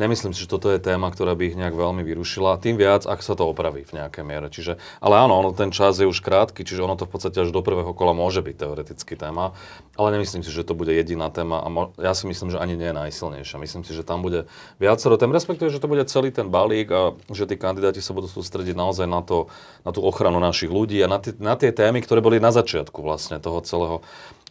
Nemyslím 0.01 0.33
si, 0.33 0.41
že 0.41 0.49
toto 0.49 0.73
je 0.73 0.81
téma, 0.81 1.13
ktorá 1.13 1.37
by 1.37 1.53
ich 1.53 1.59
nejak 1.61 1.77
veľmi 1.77 2.01
vyrušila. 2.01 2.57
Tým 2.57 2.81
viac, 2.81 3.05
ak 3.05 3.21
sa 3.21 3.37
to 3.37 3.45
opraví 3.45 3.85
v 3.85 4.01
nejakej 4.01 4.25
miere. 4.25 4.49
Čiže, 4.49 4.81
ale 5.05 5.21
áno, 5.21 5.37
ono, 5.37 5.53
ten 5.53 5.69
čas 5.69 6.01
je 6.01 6.09
už 6.09 6.25
krátky, 6.25 6.65
čiže 6.65 6.81
ono 6.81 6.97
to 6.97 7.05
v 7.05 7.13
podstate 7.13 7.37
až 7.45 7.53
do 7.53 7.61
prvého 7.61 7.93
kola 7.93 8.17
môže 8.17 8.41
byť 8.41 8.57
teoreticky 8.57 9.13
téma. 9.13 9.53
Ale 10.01 10.17
nemyslím 10.17 10.41
si, 10.41 10.49
že 10.49 10.65
to 10.65 10.73
bude 10.73 10.89
jediná 10.89 11.29
téma 11.29 11.61
a 11.61 11.69
mo- 11.69 11.93
ja 12.01 12.17
si 12.17 12.25
myslím, 12.25 12.49
že 12.49 12.57
ani 12.57 12.81
nie 12.81 12.89
je 12.89 12.97
najsilnejšia. 12.97 13.61
Myslím 13.61 13.85
si, 13.85 13.93
že 13.93 14.01
tam 14.01 14.25
bude 14.25 14.49
viacero 14.81 15.21
tém, 15.21 15.29
respektíve, 15.29 15.69
že 15.69 15.85
to 15.85 15.93
bude 15.93 16.09
celý 16.09 16.33
ten 16.33 16.49
balík 16.49 16.89
a 16.89 17.13
že 17.29 17.45
tí 17.45 17.61
kandidáti 17.61 18.01
sa 18.01 18.17
budú 18.17 18.33
sústrediť 18.33 18.73
naozaj 18.73 19.05
na, 19.05 19.21
to, 19.21 19.53
na 19.85 19.93
tú 19.93 20.01
ochranu 20.01 20.41
našich 20.41 20.73
ľudí 20.73 20.97
a 21.05 21.13
na, 21.13 21.21
tie- 21.21 21.37
na 21.37 21.61
tie 21.61 21.77
témy, 21.77 22.01
ktoré 22.01 22.25
boli 22.25 22.41
na 22.41 22.49
začiatku 22.49 23.05
vlastne 23.05 23.37
toho 23.37 23.61
celého 23.61 24.01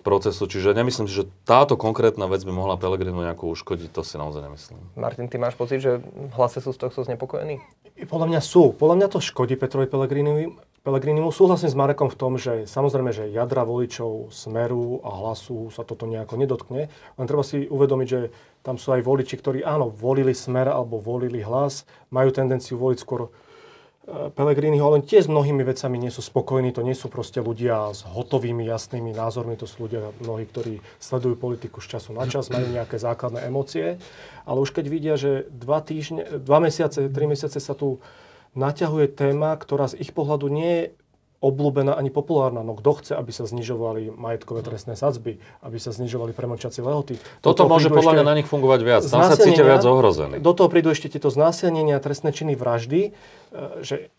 procesu. 0.01 0.47
Čiže 0.47 0.71
nemyslím 0.73 1.07
si, 1.07 1.23
že 1.23 1.29
táto 1.43 1.75
konkrétna 1.75 2.25
vec 2.25 2.41
by 2.43 2.53
mohla 2.55 2.79
Pelegrinu 2.79 3.19
nejako 3.23 3.51
uškodiť, 3.53 3.89
to 3.91 4.01
si 4.01 4.15
naozaj 4.15 4.41
nemyslím. 4.43 4.79
Martin, 4.95 5.27
ty 5.27 5.35
máš 5.35 5.59
pocit, 5.59 5.83
že 5.83 5.99
v 6.01 6.33
hlase 6.33 6.63
sú 6.63 6.71
z 6.71 6.79
tohto 6.79 7.03
znepokojení? 7.03 7.59
Podľa 8.07 8.27
mňa 8.31 8.41
sú. 8.41 8.71
Podľa 8.71 8.95
mňa 8.95 9.07
to 9.11 9.19
škodí 9.19 9.59
Petrovi 9.59 9.91
Pellegrinimu. 9.91 10.55
Pellegrinimu. 10.79 11.35
Súhlasím 11.35 11.67
s 11.67 11.75
Marekom 11.75 12.07
v 12.07 12.15
tom, 12.15 12.39
že 12.39 12.63
samozrejme, 12.63 13.11
že 13.11 13.27
jadra 13.27 13.67
voličov 13.67 14.31
Smeru 14.31 15.03
a 15.03 15.11
Hlasu 15.11 15.67
sa 15.75 15.83
toto 15.83 16.07
nejako 16.07 16.39
nedotkne. 16.39 16.87
Len 17.19 17.25
treba 17.27 17.43
si 17.43 17.67
uvedomiť, 17.67 18.07
že 18.07 18.31
tam 18.63 18.79
sú 18.79 18.95
aj 18.95 19.03
voliči, 19.03 19.35
ktorí 19.35 19.59
áno, 19.59 19.91
volili 19.91 20.31
Smer 20.31 20.71
alebo 20.71 20.95
volili 20.95 21.43
Hlas, 21.43 21.83
majú 22.15 22.31
tendenciu 22.31 22.79
voliť 22.79 22.99
skôr 23.03 23.27
Pelegriniho, 24.09 24.81
ale 24.81 25.05
tiež 25.05 25.29
s 25.29 25.29
mnohými 25.29 25.61
vecami 25.61 26.01
nie 26.01 26.09
sú 26.09 26.25
spokojní, 26.25 26.73
to 26.73 26.81
nie 26.81 26.97
sú 26.97 27.13
proste 27.13 27.45
ľudia 27.45 27.93
s 27.93 28.01
hotovými, 28.09 28.65
jasnými 28.65 29.13
názormi, 29.13 29.53
to 29.53 29.69
sú 29.69 29.85
ľudia 29.85 30.09
mnohí, 30.17 30.49
ktorí 30.49 30.81
sledujú 30.97 31.37
politiku 31.37 31.77
z 31.77 31.93
času 31.97 32.17
na 32.17 32.25
čas, 32.25 32.49
majú 32.49 32.73
nejaké 32.73 32.97
základné 32.97 33.45
emócie, 33.45 34.01
ale 34.49 34.57
už 34.65 34.73
keď 34.73 34.85
vidia, 34.89 35.13
že 35.13 35.45
dva 35.53 35.85
týždne, 35.85 36.41
dva 36.41 36.57
mesiace, 36.57 37.05
tri 37.05 37.29
mesiace 37.29 37.61
sa 37.61 37.77
tu 37.77 38.01
naťahuje 38.57 39.13
téma, 39.13 39.53
ktorá 39.53 39.93
z 39.93 40.01
ich 40.01 40.09
pohľadu 40.09 40.49
nie 40.49 40.73
je 40.73 40.83
obľúbená 41.39 41.95
ani 41.95 42.11
populárna. 42.11 42.61
No 42.61 42.75
kto 42.75 42.99
chce, 42.99 43.13
aby 43.15 43.31
sa 43.31 43.47
znižovali 43.47 44.11
majetkové 44.11 44.59
trestné 44.59 44.99
sadzby, 44.99 45.39
aby 45.63 45.77
sa 45.79 45.95
znižovali 45.95 46.35
premlčacie 46.35 46.83
lehoty. 46.83 47.15
Toto 47.39 47.63
môže 47.65 47.87
podľa 47.87 48.19
mňa 48.19 48.25
na 48.27 48.35
nich 48.35 48.47
fungovať 48.47 48.79
viac. 48.83 49.01
Tam 49.07 49.23
sa 49.23 49.39
cítia 49.39 49.63
viac 49.63 49.83
ohrození. 49.87 50.43
Do 50.43 50.51
toho 50.51 50.67
prídu 50.67 50.91
ešte 50.91 51.07
tieto 51.07 51.31
znásilnenia, 51.31 52.03
trestné 52.03 52.35
činy 52.35 52.59
vraždy, 52.59 53.01
e, 53.07 53.11
že 53.79 54.11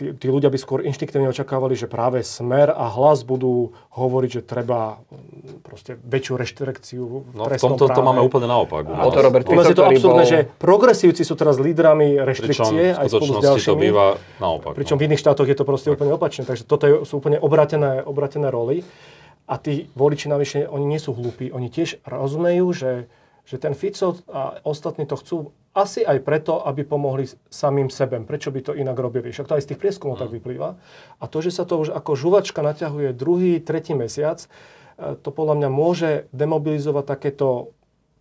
tí, 0.00 0.16
tí 0.16 0.26
ľudia 0.32 0.48
by 0.48 0.56
skôr 0.56 0.80
inštiktívne 0.80 1.28
očakávali, 1.28 1.76
že 1.76 1.84
práve 1.84 2.24
smer 2.24 2.72
a 2.72 2.88
hlas 2.88 3.20
budú 3.20 3.76
hovoriť, 3.92 4.30
že 4.32 4.42
treba 4.48 4.96
mm, 4.96 5.60
proste 5.60 6.00
väčšiu 6.00 6.34
reštrikciu 6.40 7.04
v 7.04 7.36
no, 7.36 7.44
v 7.44 7.60
tomto 7.60 7.84
práve. 7.84 8.00
to 8.00 8.02
máme 8.08 8.24
úplne 8.24 8.48
naopak. 8.48 8.88
A 8.88 9.04
to 9.12 9.20
Robert 9.20 9.44
U 9.44 9.52
nás 9.52 9.68
je 9.68 9.76
to 9.76 9.84
absurdné, 9.84 10.24
bol... 10.24 10.32
že 10.32 10.38
progresívci 10.56 11.20
sú 11.20 11.36
teraz 11.36 11.60
lídrami 11.60 12.16
reštrikcie 12.16 12.96
aj 12.96 13.12
spolu 13.12 13.36
s 13.36 13.44
ďalšími. 13.44 13.68
to 13.68 13.76
býva 13.76 14.06
naopak. 14.40 14.72
Pričom 14.72 14.96
no. 14.96 15.00
v 15.04 15.12
iných 15.12 15.20
štátoch 15.20 15.44
je 15.44 15.56
to 15.60 15.64
proste 15.68 15.92
tak. 15.92 16.00
úplne 16.00 16.16
opačné. 16.16 16.48
Takže 16.48 16.64
toto 16.64 16.84
je, 16.88 16.94
sú 17.04 17.20
úplne 17.20 17.36
obratené, 17.36 18.00
obratené 18.00 18.48
roly. 18.48 18.80
A 19.50 19.58
tí 19.60 19.90
voliči 19.98 20.30
navyše, 20.30 20.64
oni 20.64 20.86
nie 20.96 21.00
sú 21.02 21.12
hlúpi. 21.12 21.50
Oni 21.52 21.68
tiež 21.68 22.00
rozumejú, 22.06 22.70
že, 22.70 22.92
že 23.44 23.58
ten 23.58 23.74
Fico 23.74 24.16
a 24.30 24.62
ostatní 24.62 25.04
to 25.04 25.18
chcú 25.18 25.36
asi 25.70 26.02
aj 26.02 26.26
preto, 26.26 26.66
aby 26.66 26.82
pomohli 26.82 27.30
samým 27.46 27.94
sebem. 27.94 28.26
Prečo 28.26 28.50
by 28.50 28.60
to 28.60 28.72
inak 28.74 28.98
robili? 28.98 29.30
Však 29.30 29.46
to 29.46 29.54
aj 29.54 29.62
z 29.62 29.68
tých 29.74 29.80
prieskumov 29.80 30.18
tak 30.18 30.34
vyplýva. 30.34 30.74
A 31.22 31.24
to, 31.30 31.38
že 31.38 31.54
sa 31.54 31.62
to 31.62 31.78
už 31.78 31.94
ako 31.94 32.18
žuvačka 32.18 32.58
naťahuje 32.58 33.14
druhý, 33.14 33.62
tretí 33.62 33.94
mesiac, 33.94 34.42
e, 34.42 34.48
to 35.14 35.30
podľa 35.30 35.54
mňa 35.62 35.68
môže 35.70 36.10
demobilizovať 36.34 37.04
takéto 37.06 37.70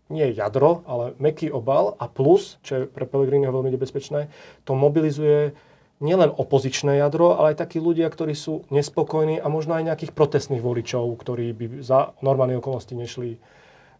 nie 0.09 0.25
jadro, 0.33 0.81
ale 0.89 1.13
meký 1.21 1.53
obal 1.53 1.93
a 2.01 2.09
plus, 2.09 2.57
čo 2.65 2.81
je 2.81 2.83
pre 2.89 3.05
Pellegriniho 3.05 3.53
veľmi 3.53 3.69
nebezpečné, 3.77 4.29
to 4.65 4.73
mobilizuje 4.73 5.53
nielen 6.01 6.33
opozičné 6.33 6.97
jadro, 6.97 7.37
ale 7.37 7.53
aj 7.53 7.61
takí 7.61 7.77
ľudia, 7.77 8.09
ktorí 8.09 8.33
sú 8.33 8.65
nespokojní 8.73 9.37
a 9.37 9.47
možno 9.51 9.77
aj 9.77 9.85
nejakých 9.93 10.15
protestných 10.15 10.63
voličov, 10.63 11.13
ktorí 11.13 11.53
by 11.53 11.65
za 11.85 12.17
normálne 12.25 12.57
okolnosti 12.57 12.95
nešli 12.95 13.37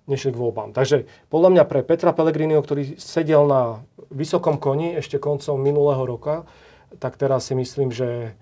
nešli 0.10 0.34
k 0.34 0.42
voľbám. 0.42 0.74
Takže 0.74 1.06
podľa 1.30 1.50
mňa 1.56 1.64
pre 1.70 1.86
Petra 1.86 2.12
Pellegriniho, 2.12 2.60
ktorý 2.60 2.98
sedel 2.98 3.46
na 3.46 3.86
vysokom 4.10 4.58
koni 4.58 4.98
ešte 4.98 5.22
koncom 5.22 5.62
minulého 5.62 6.02
roka, 6.04 6.50
tak 6.98 7.22
teraz 7.22 7.48
si 7.48 7.54
myslím, 7.54 7.94
že 7.94 8.34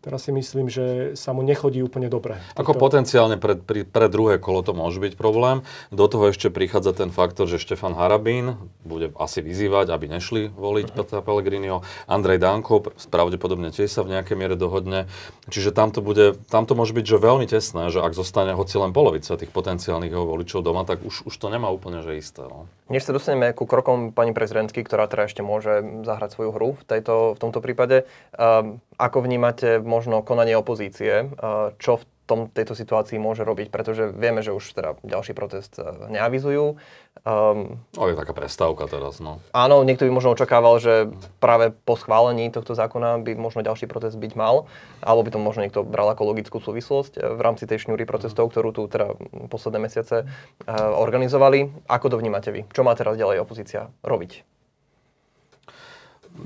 Teraz 0.00 0.24
si 0.24 0.32
myslím, 0.32 0.72
že 0.72 1.12
sa 1.12 1.36
mu 1.36 1.44
nechodí 1.44 1.84
úplne 1.84 2.08
dobre. 2.08 2.40
Ako 2.56 2.72
to... 2.72 2.80
potenciálne 2.80 3.36
pre, 3.36 3.60
pre, 3.60 3.84
pre 3.84 4.08
druhé 4.08 4.40
kolo 4.40 4.64
to 4.64 4.72
môže 4.72 4.96
byť 4.96 5.12
problém. 5.12 5.60
Do 5.92 6.08
toho 6.08 6.32
ešte 6.32 6.48
prichádza 6.48 6.96
ten 6.96 7.12
faktor, 7.12 7.44
že 7.44 7.60
Štefan 7.60 7.92
Harabín 7.92 8.56
bude 8.80 9.12
asi 9.20 9.44
vyzývať, 9.44 9.92
aby 9.92 10.08
nešli 10.08 10.48
voliť 10.56 10.86
uh-huh. 10.88 10.98
Petra 11.04 11.20
Pellegrinio. 11.20 11.84
Andrej 12.08 12.40
Danko 12.40 12.80
pravdepodobne 13.12 13.68
tiež 13.76 13.92
sa 13.92 14.00
v 14.00 14.16
nejakej 14.16 14.40
miere 14.40 14.56
dohodne. 14.56 15.04
Čiže 15.52 15.76
tam 15.76 15.92
to, 15.92 16.00
bude, 16.00 16.40
tam 16.48 16.64
to 16.64 16.72
môže 16.72 16.96
byť 16.96 17.04
že 17.04 17.18
veľmi 17.20 17.44
tesné, 17.44 17.92
že 17.92 18.00
ak 18.00 18.16
zostane 18.16 18.56
hoci 18.56 18.80
len 18.80 18.96
polovica 18.96 19.36
tých 19.36 19.52
potenciálnych 19.52 20.16
jeho 20.16 20.24
voličov 20.24 20.64
doma, 20.64 20.88
tak 20.88 21.04
už, 21.04 21.28
už 21.28 21.34
to 21.36 21.52
nemá 21.52 21.68
úplne 21.68 22.00
že 22.00 22.16
isté. 22.16 22.40
No. 22.40 22.64
Než 22.90 23.06
sa 23.06 23.14
dostaneme 23.14 23.54
ku 23.54 23.70
krokom 23.70 24.10
pani 24.10 24.34
prezidentky, 24.34 24.82
ktorá 24.82 25.06
teda 25.06 25.30
ešte 25.30 25.46
môže 25.46 26.02
zahrať 26.02 26.34
svoju 26.34 26.50
hru 26.50 26.68
v, 26.74 26.82
tejto, 26.82 27.32
v 27.32 27.38
tomto 27.38 27.62
prípade, 27.62 28.04
um, 28.34 28.82
ako 28.98 29.22
vnímate 29.22 29.78
možno 29.78 30.26
konanie 30.26 30.58
opozície, 30.58 31.30
čo 31.78 32.02
v 32.02 32.04
tom, 32.30 32.40
tejto 32.46 32.78
situácii 32.78 33.18
môže 33.18 33.42
robiť, 33.42 33.74
pretože 33.74 34.14
vieme, 34.14 34.38
že 34.38 34.54
už 34.54 34.62
teda 34.70 34.94
ďalší 35.02 35.34
protest 35.34 35.82
e, 35.82 36.14
neavizujú. 36.14 36.78
Um, 37.20 37.76
je 37.92 38.16
taká 38.16 38.32
prestávka 38.32 38.88
teraz, 38.88 39.20
no. 39.20 39.44
Áno, 39.52 39.84
niekto 39.84 40.08
by 40.08 40.12
možno 40.16 40.32
očakával, 40.32 40.80
že 40.80 41.12
práve 41.36 41.68
po 41.68 41.92
schválení 41.92 42.48
tohto 42.48 42.72
zákona 42.72 43.20
by 43.20 43.36
možno 43.36 43.60
ďalší 43.60 43.84
protest 43.92 44.16
byť 44.16 44.32
mal, 44.40 44.64
alebo 45.04 45.28
by 45.28 45.30
to 45.36 45.38
možno 45.38 45.60
niekto 45.60 45.84
bral 45.84 46.08
ako 46.08 46.32
logickú 46.32 46.64
súvislosť 46.64 47.20
e, 47.20 47.36
v 47.36 47.40
rámci 47.44 47.68
tej 47.68 47.84
šňúry 47.84 48.08
protestov, 48.08 48.48
ktorú 48.48 48.72
tu 48.72 48.88
teda 48.88 49.12
posledné 49.52 49.78
mesiace 49.84 50.24
uh, 50.24 50.28
organizovali. 50.96 51.68
Ako 51.92 52.08
to 52.08 52.16
vnímate 52.16 52.48
vy? 52.48 52.64
Čo 52.72 52.88
má 52.88 52.96
teraz 52.96 53.20
ďalej 53.20 53.44
opozícia 53.44 53.92
robiť? 54.00 54.48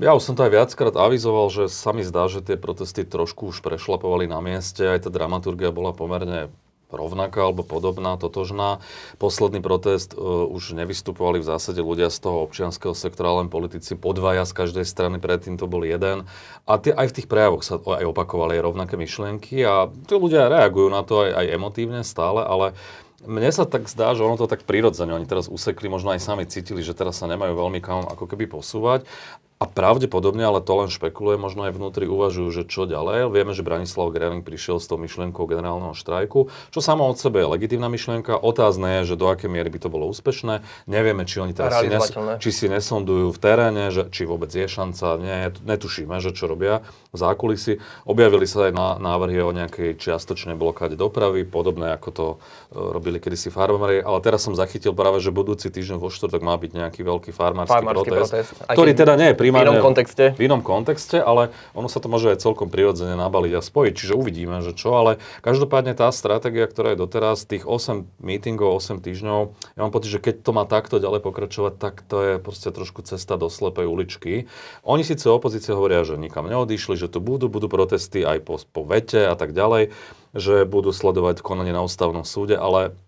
Ja 0.03 0.17
už 0.17 0.27
som 0.27 0.35
to 0.35 0.43
aj 0.43 0.59
viackrát 0.59 0.97
avizoval, 0.97 1.55
že 1.55 1.71
sa 1.71 1.95
mi 1.95 2.03
zdá, 2.03 2.27
že 2.27 2.43
tie 2.43 2.59
protesty 2.59 3.07
trošku 3.07 3.55
už 3.55 3.63
prešlapovali 3.63 4.27
na 4.27 4.43
mieste, 4.43 4.83
aj 4.83 5.07
tá 5.07 5.11
dramaturgia 5.13 5.71
bola 5.71 5.95
pomerne 5.95 6.51
rovnaká 6.97 7.45
alebo 7.47 7.67
podobná, 7.67 8.17
totožná. 8.17 8.81
Posledný 9.19 9.61
protest 9.61 10.15
uh, 10.15 10.47
už 10.49 10.79
nevystupovali 10.79 11.43
v 11.43 11.49
zásade 11.51 11.83
ľudia 11.83 12.09
z 12.09 12.19
toho 12.23 12.47
občianského 12.47 12.95
sektora, 12.97 13.43
len 13.43 13.53
politici 13.53 13.99
podvaja 13.99 14.47
z 14.47 14.53
každej 14.55 14.87
strany, 14.87 15.17
predtým 15.19 15.59
to 15.59 15.67
bol 15.67 15.83
jeden. 15.83 16.25
A 16.65 16.73
tie, 16.81 16.95
aj 16.95 17.13
v 17.13 17.17
tých 17.21 17.31
prejavoch 17.31 17.67
sa 17.67 17.77
aj 17.77 18.07
opakovali 18.09 18.57
rovnaké 18.59 18.95
myšlienky 18.97 19.61
a 19.67 19.91
tí 20.09 20.15
ľudia 20.17 20.49
reagujú 20.49 20.89
na 20.89 21.03
to 21.05 21.27
aj, 21.27 21.31
aj 21.45 21.47
emotívne 21.53 22.01
stále, 22.07 22.41
ale 22.41 22.73
mne 23.25 23.51
sa 23.51 23.65
tak 23.65 23.89
zdá, 23.89 24.13
že 24.13 24.21
ono 24.21 24.37
to 24.37 24.45
tak 24.45 24.69
prirodzene, 24.69 25.17
oni 25.17 25.25
teraz 25.25 25.49
usekli, 25.49 25.89
možno 25.89 26.13
aj 26.13 26.21
sami 26.21 26.45
cítili, 26.45 26.85
že 26.85 26.93
teraz 26.93 27.21
sa 27.21 27.27
nemajú 27.27 27.57
veľmi 27.57 27.81
kam 27.81 28.05
ako 28.05 28.29
keby 28.29 28.53
posúvať 28.53 29.09
a 29.65 29.67
pravdepodobne, 29.67 30.45
ale 30.45 30.61
to 30.61 30.77
len 30.77 30.93
špekuluje, 30.93 31.41
možno 31.41 31.65
aj 31.65 31.73
vnútri 31.73 32.05
uvažujú, 32.05 32.49
že 32.53 32.63
čo 32.69 32.85
ďalej. 32.85 33.33
Vieme, 33.33 33.57
že 33.57 33.65
Branislav 33.65 34.13
Grering 34.13 34.45
prišiel 34.45 34.77
s 34.77 34.85
tou 34.85 35.01
myšlienkou 35.01 35.49
generálneho 35.49 35.97
štrajku, 35.97 36.53
čo 36.69 36.81
samo 36.85 37.09
od 37.09 37.17
sebe 37.17 37.41
je 37.41 37.49
legitímna 37.49 37.89
myšlienka. 37.89 38.37
Otázne 38.37 39.01
je, 39.01 39.15
že 39.15 39.15
do 39.17 39.33
akej 39.33 39.49
miery 39.49 39.73
by 39.73 39.81
to 39.81 39.89
bolo 39.89 40.05
úspešné. 40.13 40.61
Nevieme, 40.85 41.25
či 41.25 41.41
oni 41.41 41.57
teraz 41.57 41.81
si, 41.81 41.89
nes- 41.89 42.13
či 42.45 42.51
si 42.53 42.67
nesondujú 42.69 43.33
v 43.33 43.39
teréne, 43.41 43.89
že, 43.89 44.13
či 44.13 44.29
vôbec 44.29 44.53
je 44.53 44.69
šanca. 44.69 45.17
Nie, 45.17 45.49
netušíme, 45.65 46.21
že 46.21 46.37
čo 46.37 46.45
robia 46.45 46.85
v 47.15 47.17
zákulisi. 47.17 47.81
Objavili 48.05 48.45
sa 48.45 48.69
aj 48.69 48.73
na, 48.77 48.89
návrhy 49.01 49.41
o 49.41 49.55
nejakej 49.55 49.97
čiastočnej 49.97 50.59
blokáde 50.59 50.99
dopravy, 50.99 51.49
podobné 51.49 51.97
ako 51.97 52.09
to 52.13 52.27
e, 52.29 52.37
robili 52.77 53.17
kedysi 53.17 53.49
farmári. 53.49 54.05
Ale 54.05 54.21
teraz 54.21 54.45
som 54.45 54.53
zachytil 54.53 54.93
práve, 54.93 55.23
že 55.25 55.33
budúci 55.33 55.73
týždeň 55.73 55.97
vo 55.97 56.13
štvrtok 56.13 56.43
má 56.43 56.59
byť 56.59 56.71
nejaký 56.75 57.01
veľký 57.07 57.31
farmársky, 57.31 57.71
farmársky 57.71 58.11
protest, 58.11 58.33
protest. 58.35 58.51
ktorý 58.67 58.93
teda 58.93 59.15
nie 59.15 59.29
je 59.31 59.37
primárne... 59.55 59.71
V 59.71 59.79
inom 59.79 59.87
kontexte. 59.87 60.25
V 60.35 60.43
inom 60.43 60.63
kontexte, 60.67 61.17
ale 61.23 61.55
ono 61.79 61.87
sa 61.87 62.03
to 62.03 62.11
môže 62.11 62.35
aj 62.35 62.43
celkom 62.43 62.67
prirodzene 62.67 63.15
nabaliť 63.15 63.53
a 63.55 63.63
spojiť, 63.63 63.93
čiže 63.95 64.19
uvidíme, 64.19 64.59
že 64.67 64.75
čo, 64.75 64.99
ale 64.99 65.23
každopádne 65.47 65.95
tá 65.95 66.11
stratégia, 66.11 66.67
ktorá 66.67 66.93
je 66.93 67.03
doteraz, 67.07 67.47
tých 67.47 67.63
8 67.63 68.05
meetingov, 68.19 68.75
8 68.83 68.99
týždňov, 68.99 69.41
ja 69.79 69.81
mám 69.81 69.95
pocit, 69.95 70.11
že 70.11 70.19
keď 70.19 70.35
to 70.43 70.51
má 70.51 70.67
takto 70.67 70.99
ďalej 70.99 71.23
pokračovať, 71.23 71.73
tak 71.79 72.03
to 72.03 72.17
je 72.19 72.33
proste 72.43 72.75
trošku 72.75 73.07
cesta 73.07 73.39
do 73.39 73.47
slepej 73.47 73.87
uličky. 73.87 74.51
Oni 74.83 75.07
síce 75.07 75.31
opozícia 75.31 75.79
hovoria, 75.79 76.03
že 76.03 76.19
nikam 76.19 76.51
neodišli, 76.51 76.99
že 76.99 77.07
tu 77.07 77.23
budú, 77.23 77.47
budú 77.47 77.71
protesty 77.71 78.27
aj 78.27 78.43
po, 78.43 78.59
po 78.59 78.83
vete 78.83 79.23
a 79.23 79.39
tak 79.39 79.55
ďalej, 79.55 79.95
že 80.35 80.67
budú 80.67 80.91
sledovať 80.91 81.47
konanie 81.47 81.71
na 81.71 81.87
ústavnom 81.87 82.27
súde, 82.27 82.59
ale 82.59 82.99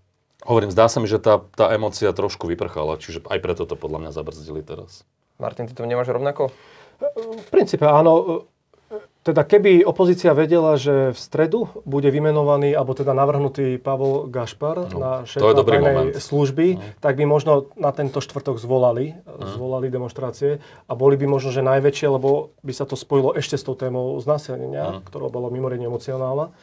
Hovorím, 0.46 0.70
zdá 0.70 0.86
sa 0.86 1.02
mi, 1.02 1.10
že 1.10 1.18
tá, 1.18 1.42
tá 1.58 1.74
emocia 1.74 2.14
trošku 2.14 2.46
vyprchala, 2.46 3.02
čiže 3.02 3.26
aj 3.26 3.42
preto 3.42 3.66
to 3.66 3.74
podľa 3.74 4.06
mňa 4.06 4.10
zabrzdili 4.14 4.62
teraz. 4.62 5.02
Martin, 5.38 5.69
ty 5.69 5.75
to 5.76 5.85
vnímaš 5.85 6.09
rovnako? 6.09 6.49
V 7.16 7.49
princípe 7.52 7.85
áno. 7.85 8.45
Teda 9.26 9.43
keby 9.43 9.83
opozícia 9.83 10.31
vedela, 10.38 10.78
že 10.78 11.11
v 11.11 11.19
stredu 11.19 11.66
bude 11.83 12.07
vymenovaný, 12.14 12.78
alebo 12.78 12.95
teda 12.95 13.11
navrhnutý 13.11 13.75
Pavol 13.83 14.31
Gašpar 14.31 14.87
no, 14.95 14.99
na 15.02 15.12
šéfa 15.26 15.66
tajnej 15.66 16.14
služby, 16.14 16.66
no. 16.78 16.83
tak 17.02 17.19
by 17.19 17.26
možno 17.26 17.75
na 17.75 17.90
tento 17.90 18.23
štvrtok 18.23 18.55
zvolali, 18.62 19.19
no. 19.26 19.50
zvolali 19.50 19.90
demonstrácie 19.90 20.62
a 20.87 20.93
boli 20.95 21.19
by 21.19 21.26
možno, 21.26 21.50
že 21.50 21.66
najväčšie, 21.66 22.07
lebo 22.07 22.55
by 22.62 22.71
sa 22.71 22.87
to 22.87 22.95
spojilo 22.95 23.35
ešte 23.35 23.59
s 23.59 23.66
tou 23.66 23.75
témou 23.75 24.14
znásilnenia, 24.23 24.95
no. 24.95 24.99
ktorá 25.02 25.26
bola 25.26 25.50
mimoriadne 25.50 25.90
emocionálna. 25.90 26.55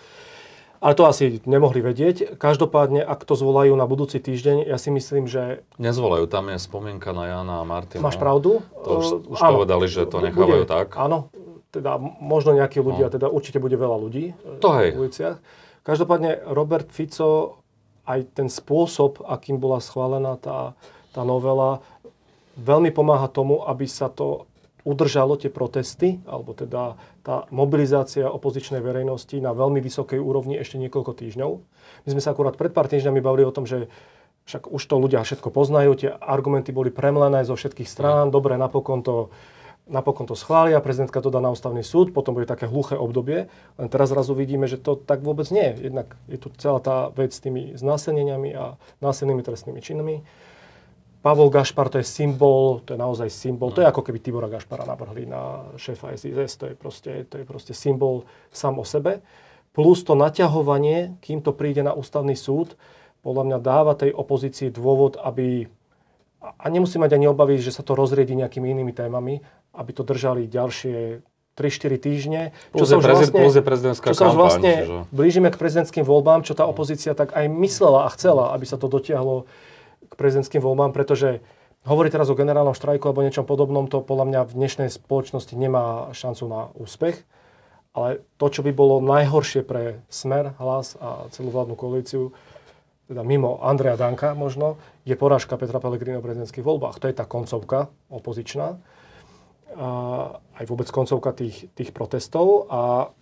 Ale 0.83 0.99
to 0.99 1.07
asi 1.07 1.39
nemohli 1.47 1.79
vedieť. 1.79 2.35
Každopádne, 2.35 2.99
ak 3.07 3.23
to 3.23 3.39
zvolajú 3.39 3.71
na 3.71 3.87
budúci 3.87 4.19
týždeň, 4.19 4.67
ja 4.67 4.75
si 4.75 4.91
myslím, 4.91 5.31
že... 5.31 5.63
Nezvolajú, 5.79 6.27
tam 6.27 6.51
je 6.51 6.59
spomienka 6.59 7.15
na 7.15 7.31
Jana 7.31 7.63
a 7.63 7.65
Martina. 7.65 8.03
Máš 8.03 8.19
pravdu? 8.19 8.59
To 8.83 8.99
už, 8.99 9.07
už 9.31 9.39
áno, 9.39 9.63
povedali, 9.63 9.87
že 9.87 10.03
to 10.03 10.19
nechávajú 10.19 10.67
bude, 10.67 10.67
tak. 10.67 10.99
Áno, 10.99 11.31
teda 11.71 11.95
možno 12.19 12.51
nejakí 12.51 12.83
ľudia, 12.83 13.07
no. 13.07 13.13
teda 13.15 13.31
určite 13.31 13.63
bude 13.63 13.79
veľa 13.79 13.95
ľudí 13.95 14.35
to 14.59 14.69
hej. 14.75 14.91
v 14.91 15.07
uliciach. 15.07 15.37
Každopádne 15.87 16.51
Robert 16.51 16.91
Fico, 16.91 17.63
aj 18.03 18.35
ten 18.35 18.51
spôsob, 18.51 19.23
akým 19.23 19.63
bola 19.63 19.79
schválená 19.79 20.35
tá, 20.35 20.75
tá 21.15 21.23
novela, 21.23 21.79
veľmi 22.59 22.91
pomáha 22.91 23.31
tomu, 23.31 23.63
aby 23.63 23.87
sa 23.87 24.11
to 24.11 24.45
udržalo 24.83 25.39
tie 25.39 25.47
protesty, 25.47 26.19
alebo 26.27 26.51
teda 26.51 26.99
tá 27.23 27.47
mobilizácia 27.49 28.27
opozičnej 28.27 28.83
verejnosti 28.83 29.39
na 29.39 29.55
veľmi 29.55 29.79
vysokej 29.79 30.19
úrovni 30.19 30.59
ešte 30.59 30.75
niekoľko 30.75 31.15
týždňov. 31.15 31.51
My 32.03 32.09
sme 32.11 32.21
sa 32.23 32.35
akurát 32.35 32.59
pred 32.59 32.75
pár 32.75 32.91
týždňami 32.91 33.23
bavili 33.23 33.47
o 33.47 33.55
tom, 33.55 33.63
že 33.63 33.87
však 34.43 34.67
už 34.67 34.83
to 34.83 34.95
ľudia 34.99 35.23
všetko 35.23 35.55
poznajú, 35.55 35.91
tie 35.95 36.11
argumenty 36.11 36.75
boli 36.75 36.91
premlené 36.91 37.47
zo 37.47 37.55
všetkých 37.55 37.87
strán, 37.87 38.27
dobre, 38.27 38.59
napokon 38.59 38.99
to 38.99 39.31
napokon 39.83 40.23
to 40.23 40.35
schvália, 40.35 40.79
prezidentka 40.79 41.19
to 41.19 41.27
dá 41.27 41.43
na 41.43 41.51
ústavný 41.51 41.83
súd, 41.83 42.15
potom 42.15 42.31
bude 42.35 42.47
také 42.47 42.71
hluché 42.71 42.95
obdobie. 42.95 43.51
Len 43.75 43.87
teraz 43.91 44.15
zrazu 44.15 44.31
vidíme, 44.31 44.63
že 44.63 44.79
to 44.79 44.95
tak 44.95 45.19
vôbec 45.19 45.43
nie 45.51 45.75
je. 45.75 45.91
Jednak 45.91 46.15
je 46.31 46.39
tu 46.39 46.47
celá 46.55 46.79
tá 46.79 47.11
vec 47.11 47.35
s 47.35 47.43
tými 47.43 47.75
znásilneniami 47.75 48.55
a 48.55 48.79
násilnými 49.03 49.43
trestnými 49.43 49.83
činmi. 49.83 50.23
Pavol 51.24 51.48
Gašpar 51.48 51.88
to 51.88 52.03
je 52.03 52.06
symbol, 52.06 52.84
to 52.84 52.94
je 52.94 53.00
naozaj 53.00 53.32
symbol, 53.32 53.72
to 53.72 53.80
je 53.80 53.88
ako 53.88 54.03
keby 54.03 54.20
Tibora 54.20 54.51
Gašpara 54.51 54.84
navrhli 54.84 55.24
na 55.24 55.72
šéfa 55.80 56.12
SIS, 56.20 56.60
to 56.60 56.68
je 56.68 56.75
proste, 56.75 57.24
to 57.32 57.39
je 57.39 57.46
proste 57.48 57.72
symbol 57.72 58.27
sám 58.51 58.75
o 58.75 58.84
sebe. 58.84 59.24
Plus 59.72 60.03
to 60.03 60.20
naťahovanie, 60.20 61.15
kým 61.24 61.39
to 61.39 61.56
príde 61.56 61.80
na 61.80 61.96
ústavný 61.96 62.36
súd, 62.36 62.75
podľa 63.24 63.44
mňa 63.48 63.58
dáva 63.63 63.96
tej 63.96 64.12
opozícii 64.12 64.68
dôvod, 64.68 65.15
aby 65.15 65.72
a 66.44 66.68
nemusí 66.68 67.00
mať 67.00 67.15
ani 67.15 67.32
obavy, 67.32 67.56
že 67.56 67.72
sa 67.72 67.88
to 67.88 67.96
rozriedi 67.96 68.36
nejakými 68.36 68.68
inými 68.68 68.92
témami, 68.92 69.39
aby 69.72 69.92
to 69.96 70.03
držali 70.03 70.51
ďalšie 70.51 71.24
3-4 71.56 72.03
týždne. 72.03 72.42
Plus 72.75 72.84
čo 72.84 72.89
sa 72.92 73.00
už 73.00 73.06
vlastne, 73.08 73.39
čo 73.96 74.18
sa 74.18 74.27
už 74.27 74.36
vlastne 74.36 74.74
blížime 75.15 75.48
k 75.53 75.56
prezidentským 75.56 76.03
voľbám, 76.03 76.44
čo 76.44 76.51
tá 76.51 76.68
opozícia 76.68 77.15
tak 77.15 77.32
aj 77.32 77.48
myslela 77.48 78.03
a 78.03 78.13
chcela, 78.13 78.51
aby 78.51 78.68
sa 78.68 78.75
to 78.75 78.92
dotiahlo 78.92 79.48
k 80.13 80.20
prezidentským 80.22 80.62
voľbám, 80.62 80.93
pretože 80.93 81.41
hovorí 81.89 82.13
teraz 82.13 82.29
o 82.29 82.38
generálnom 82.38 82.77
štrajku 82.77 83.10
alebo 83.10 83.25
niečom 83.25 83.50
podobnom, 83.50 83.89
to 83.89 84.05
podľa 84.05 84.29
mňa 84.29 84.41
v 84.46 84.55
dnešnej 84.62 84.89
spoločnosti 84.93 85.58
nemá 85.58 86.13
šancu 86.13 86.43
na 86.46 86.62
úspech. 86.77 87.25
Ale 87.93 88.25
to, 88.41 88.50
čo 88.50 88.62
by 88.65 88.74
bolo 88.74 89.01
najhoršie 89.01 89.62
pre 89.65 90.01
Smer, 90.10 90.58
Hlas 90.58 90.98
a 90.98 91.29
celú 91.29 91.53
vládnu 91.53 91.77
koalíciu, 91.77 92.34
teda 93.05 93.22
mimo 93.22 93.62
Andreja 93.62 93.93
Danka 93.93 94.34
možno, 94.34 94.82
je 95.05 95.13
porážka 95.13 95.60
Petra 95.62 95.77
Pellegrino 95.77 96.17
v 96.17 96.25
prezidentských 96.25 96.65
voľbách. 96.65 96.98
To 96.98 97.05
je 97.05 97.13
tá 97.13 97.29
koncovka 97.29 97.93
opozičná. 98.10 98.82
A 99.77 99.88
aj 100.58 100.65
vôbec 100.65 100.89
koncovka 100.89 101.38
tých, 101.38 101.70
tých 101.77 101.93
protestov. 101.93 102.65
A 102.74 103.13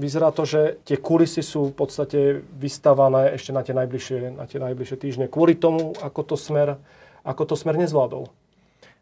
vyzerá 0.00 0.32
to, 0.32 0.48
že 0.48 0.80
tie 0.88 0.96
kulisy 0.96 1.44
sú 1.44 1.68
v 1.68 1.76
podstate 1.76 2.40
vystavané 2.56 3.36
ešte 3.36 3.52
na 3.52 3.60
tie 3.60 3.76
najbližšie, 3.76 4.40
na 4.40 4.48
tie 4.48 4.56
najbližšie 4.56 4.96
týždne. 4.96 5.26
Kvôli 5.28 5.52
tomu, 5.52 5.92
ako 6.00 6.34
to 6.34 6.36
smer, 6.40 6.80
ako 7.20 7.42
to 7.44 7.54
smer 7.54 7.76
nezvládol. 7.76 8.32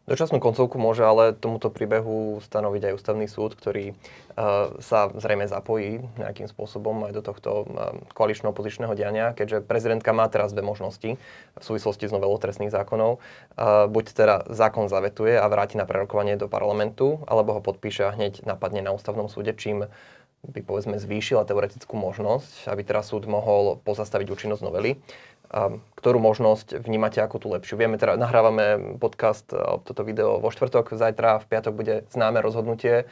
Dočasnú 0.09 0.41
koncovku 0.41 0.81
môže 0.81 1.05
ale 1.05 1.37
tomuto 1.37 1.69
príbehu 1.69 2.41
stanoviť 2.41 2.81
aj 2.81 2.95
ústavný 2.97 3.29
súd, 3.29 3.53
ktorý 3.53 3.93
uh, 3.93 4.73
sa 4.81 5.13
zrejme 5.13 5.45
zapojí 5.45 6.01
nejakým 6.17 6.49
spôsobom 6.49 7.05
aj 7.05 7.13
do 7.13 7.21
tohto 7.21 7.49
uh, 7.61 7.93
koalično-opozičného 8.17 8.89
diania, 8.97 9.37
keďže 9.37 9.61
prezidentka 9.61 10.09
má 10.09 10.25
teraz 10.25 10.49
dve 10.49 10.65
možnosti 10.65 11.21
v 11.21 11.61
súvislosti 11.61 12.09
s 12.09 12.15
novelou 12.15 12.41
trestných 12.41 12.73
zákonov. 12.73 13.21
Uh, 13.53 13.85
buď 13.85 14.05
teda 14.17 14.35
zákon 14.49 14.89
zavetuje 14.89 15.37
a 15.37 15.45
vráti 15.45 15.77
na 15.77 15.85
prerokovanie 15.85 16.41
do 16.41 16.49
parlamentu, 16.49 17.21
alebo 17.29 17.53
ho 17.53 17.61
podpíše 17.61 18.09
a 18.09 18.15
hneď 18.17 18.49
napadne 18.49 18.81
na 18.81 18.89
ústavnom 18.89 19.29
súde, 19.29 19.53
čím 19.53 19.85
by 20.45 20.63
povedzme 20.63 20.95
zvýšila 20.95 21.43
teoretickú 21.43 21.99
možnosť, 21.99 22.71
aby 22.71 22.81
teraz 22.87 23.11
súd 23.11 23.27
mohol 23.27 23.79
pozastaviť 23.83 24.27
účinnosť 24.31 24.63
novely 24.63 24.99
ktorú 25.97 26.21
možnosť 26.21 26.77
vnímate 26.77 27.17
ako 27.25 27.41
tú 27.41 27.47
lepšiu. 27.49 27.81
Vieme, 27.81 27.97
teda 27.97 28.21
nahrávame 28.21 28.97
podcast, 29.01 29.49
toto 29.81 30.05
video 30.05 30.37
vo 30.37 30.53
štvrtok, 30.53 30.93
zajtra 30.93 31.41
v 31.41 31.45
piatok 31.49 31.73
bude 31.73 31.95
známe 32.13 32.37
rozhodnutie 32.39 33.09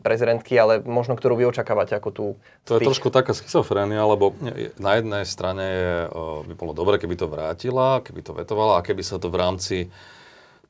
prezidentky, 0.00 0.56
ale 0.56 0.80
možno 0.80 1.12
ktorú 1.12 1.36
vy 1.36 1.44
očakávate 1.52 1.92
ako 1.92 2.10
tú... 2.10 2.26
To 2.66 2.80
je 2.80 2.88
trošku 2.88 3.12
taká 3.12 3.36
schizofrénia, 3.36 4.00
lebo 4.08 4.32
na 4.80 4.96
jednej 4.96 5.28
strane 5.28 5.68
by 6.48 6.54
bolo 6.56 6.72
dobre, 6.72 6.96
keby 6.96 7.20
to 7.20 7.28
vrátila, 7.28 8.00
keby 8.00 8.24
to 8.24 8.32
vetovala 8.32 8.80
a 8.80 8.84
keby 8.84 9.04
sa 9.04 9.20
to 9.20 9.28
v 9.28 9.36
rámci 9.36 9.76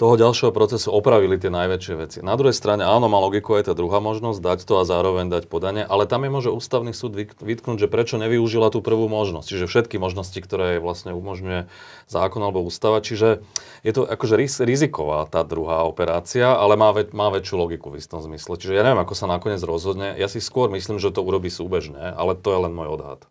toho 0.00 0.16
ďalšieho 0.16 0.56
procesu 0.56 0.88
opravili 0.88 1.36
tie 1.36 1.52
najväčšie 1.52 1.94
veci. 2.00 2.18
Na 2.24 2.34
druhej 2.34 2.56
strane, 2.56 2.82
áno, 2.82 3.12
má 3.12 3.20
logiku 3.20 3.60
aj 3.60 3.68
tá 3.68 3.72
druhá 3.76 4.00
možnosť, 4.00 4.40
dať 4.40 4.58
to 4.64 4.80
a 4.80 4.88
zároveň 4.88 5.28
dať 5.28 5.46
podanie, 5.52 5.84
ale 5.84 6.08
tam 6.08 6.24
je 6.24 6.30
môže 6.32 6.50
ústavný 6.50 6.96
súd 6.96 7.12
vytknúť, 7.38 7.76
že 7.76 7.92
prečo 7.92 8.16
nevyužila 8.16 8.72
tú 8.72 8.80
prvú 8.80 9.06
možnosť, 9.12 9.52
čiže 9.52 9.68
všetky 9.68 10.00
možnosti, 10.00 10.40
ktoré 10.40 10.80
vlastne 10.80 11.12
umožňuje 11.12 11.68
zákon 12.08 12.40
alebo 12.40 12.64
ústava, 12.64 13.04
čiže 13.04 13.44
je 13.84 13.92
to 13.92 14.08
akože 14.08 14.40
riziková 14.64 15.28
tá 15.28 15.44
druhá 15.44 15.84
operácia, 15.84 16.56
ale 16.56 16.74
má, 16.80 16.90
väč- 16.96 17.12
má 17.12 17.28
väčšiu 17.28 17.60
logiku 17.60 17.92
v 17.92 18.00
istom 18.00 18.24
zmysle. 18.24 18.56
Čiže 18.56 18.72
ja 18.72 18.82
neviem, 18.82 19.04
ako 19.04 19.12
sa 19.12 19.28
nakoniec 19.28 19.60
rozhodne. 19.60 20.16
Ja 20.16 20.26
si 20.26 20.40
skôr 20.40 20.72
myslím, 20.72 20.98
že 20.98 21.12
to 21.12 21.20
urobí 21.20 21.52
súbežne, 21.52 22.16
ale 22.16 22.32
to 22.32 22.48
je 22.48 22.58
len 22.64 22.72
môj 22.72 22.96
odhad. 22.96 23.28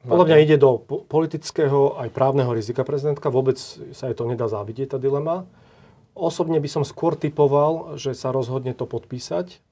Podľa 0.00 0.32
mňa 0.32 0.38
ide 0.40 0.56
do 0.56 0.80
politického 1.12 2.00
aj 2.00 2.08
právneho 2.16 2.48
rizika 2.56 2.88
prezidentka. 2.88 3.28
Vôbec 3.28 3.60
sa 3.92 4.08
jej 4.08 4.16
to 4.16 4.24
nedá 4.24 4.48
závidieť, 4.48 4.96
tá 4.96 4.98
dilema. 5.00 5.44
Osobne 6.14 6.58
by 6.58 6.68
som 6.68 6.84
skôr 6.84 7.14
typoval, 7.14 7.96
že 7.96 8.12
sa 8.12 8.34
rozhodne 8.34 8.74
to 8.74 8.84
podpísať. 8.84 9.62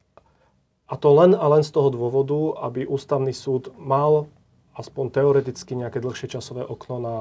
A 0.89 0.95
to 0.97 1.13
len 1.13 1.37
a 1.37 1.47
len 1.53 1.61
z 1.61 1.75
toho 1.75 1.93
dôvodu, 1.93 2.65
aby 2.65 2.89
ústavný 2.89 3.37
súd 3.37 3.75
mal 3.77 4.31
aspoň 4.79 5.11
teoreticky 5.13 5.75
nejaké 5.75 5.99
dlhšie 6.01 6.33
časové 6.33 6.65
okno 6.65 6.97
na 7.03 7.17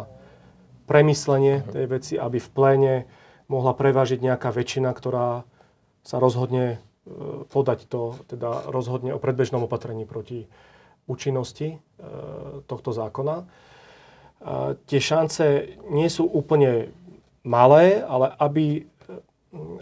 premyslenie 0.88 1.68
tej 1.68 1.86
veci, 1.90 2.14
aby 2.16 2.40
v 2.40 2.50
pléne 2.54 2.94
mohla 3.52 3.76
prevážiť 3.76 4.24
nejaká 4.24 4.54
väčšina, 4.56 4.94
ktorá 4.94 5.44
sa 6.06 6.18
rozhodne 6.24 6.66
e, 6.72 6.78
podať 7.52 7.92
to, 7.92 8.16
teda 8.32 8.72
rozhodne 8.72 9.12
o 9.12 9.20
predbežnom 9.20 9.68
opatrení 9.68 10.08
proti 10.08 10.48
účinnosti 11.10 11.76
e, 11.76 11.78
tohto 12.64 12.96
zákona. 12.96 13.44
E, 13.44 13.46
tie 14.88 15.00
šance 15.04 15.76
nie 15.92 16.08
sú 16.08 16.24
úplne 16.24 16.96
malé, 17.44 18.00
ale 18.00 18.32
aby 18.40 18.88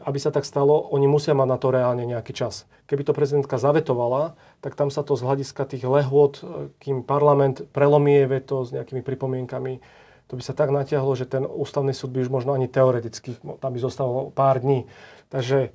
aby 0.06 0.20
sa 0.22 0.30
tak 0.30 0.46
stalo, 0.46 0.78
oni 0.92 1.08
musia 1.10 1.34
mať 1.34 1.48
na 1.50 1.58
to 1.58 1.68
reálne 1.74 2.04
nejaký 2.06 2.32
čas. 2.32 2.70
Keby 2.86 3.08
to 3.08 3.18
prezidentka 3.18 3.58
zavetovala, 3.58 4.38
tak 4.62 4.78
tam 4.78 4.94
sa 4.94 5.02
to 5.02 5.18
z 5.18 5.26
hľadiska 5.26 5.66
tých 5.66 5.86
lehôd, 5.86 6.44
kým 6.82 7.02
parlament 7.02 7.66
prelomie 7.74 8.26
veto 8.30 8.62
s 8.66 8.74
nejakými 8.76 9.02
pripomienkami, 9.02 9.82
to 10.26 10.34
by 10.34 10.42
sa 10.42 10.58
tak 10.58 10.74
natiahlo, 10.74 11.14
že 11.14 11.30
ten 11.30 11.46
ústavný 11.46 11.94
súd 11.94 12.10
by 12.10 12.26
už 12.26 12.34
možno 12.34 12.58
ani 12.58 12.66
teoreticky, 12.66 13.38
tam 13.62 13.72
by 13.72 13.80
zostalo 13.80 14.34
pár 14.34 14.58
dní. 14.58 14.90
Takže, 15.30 15.70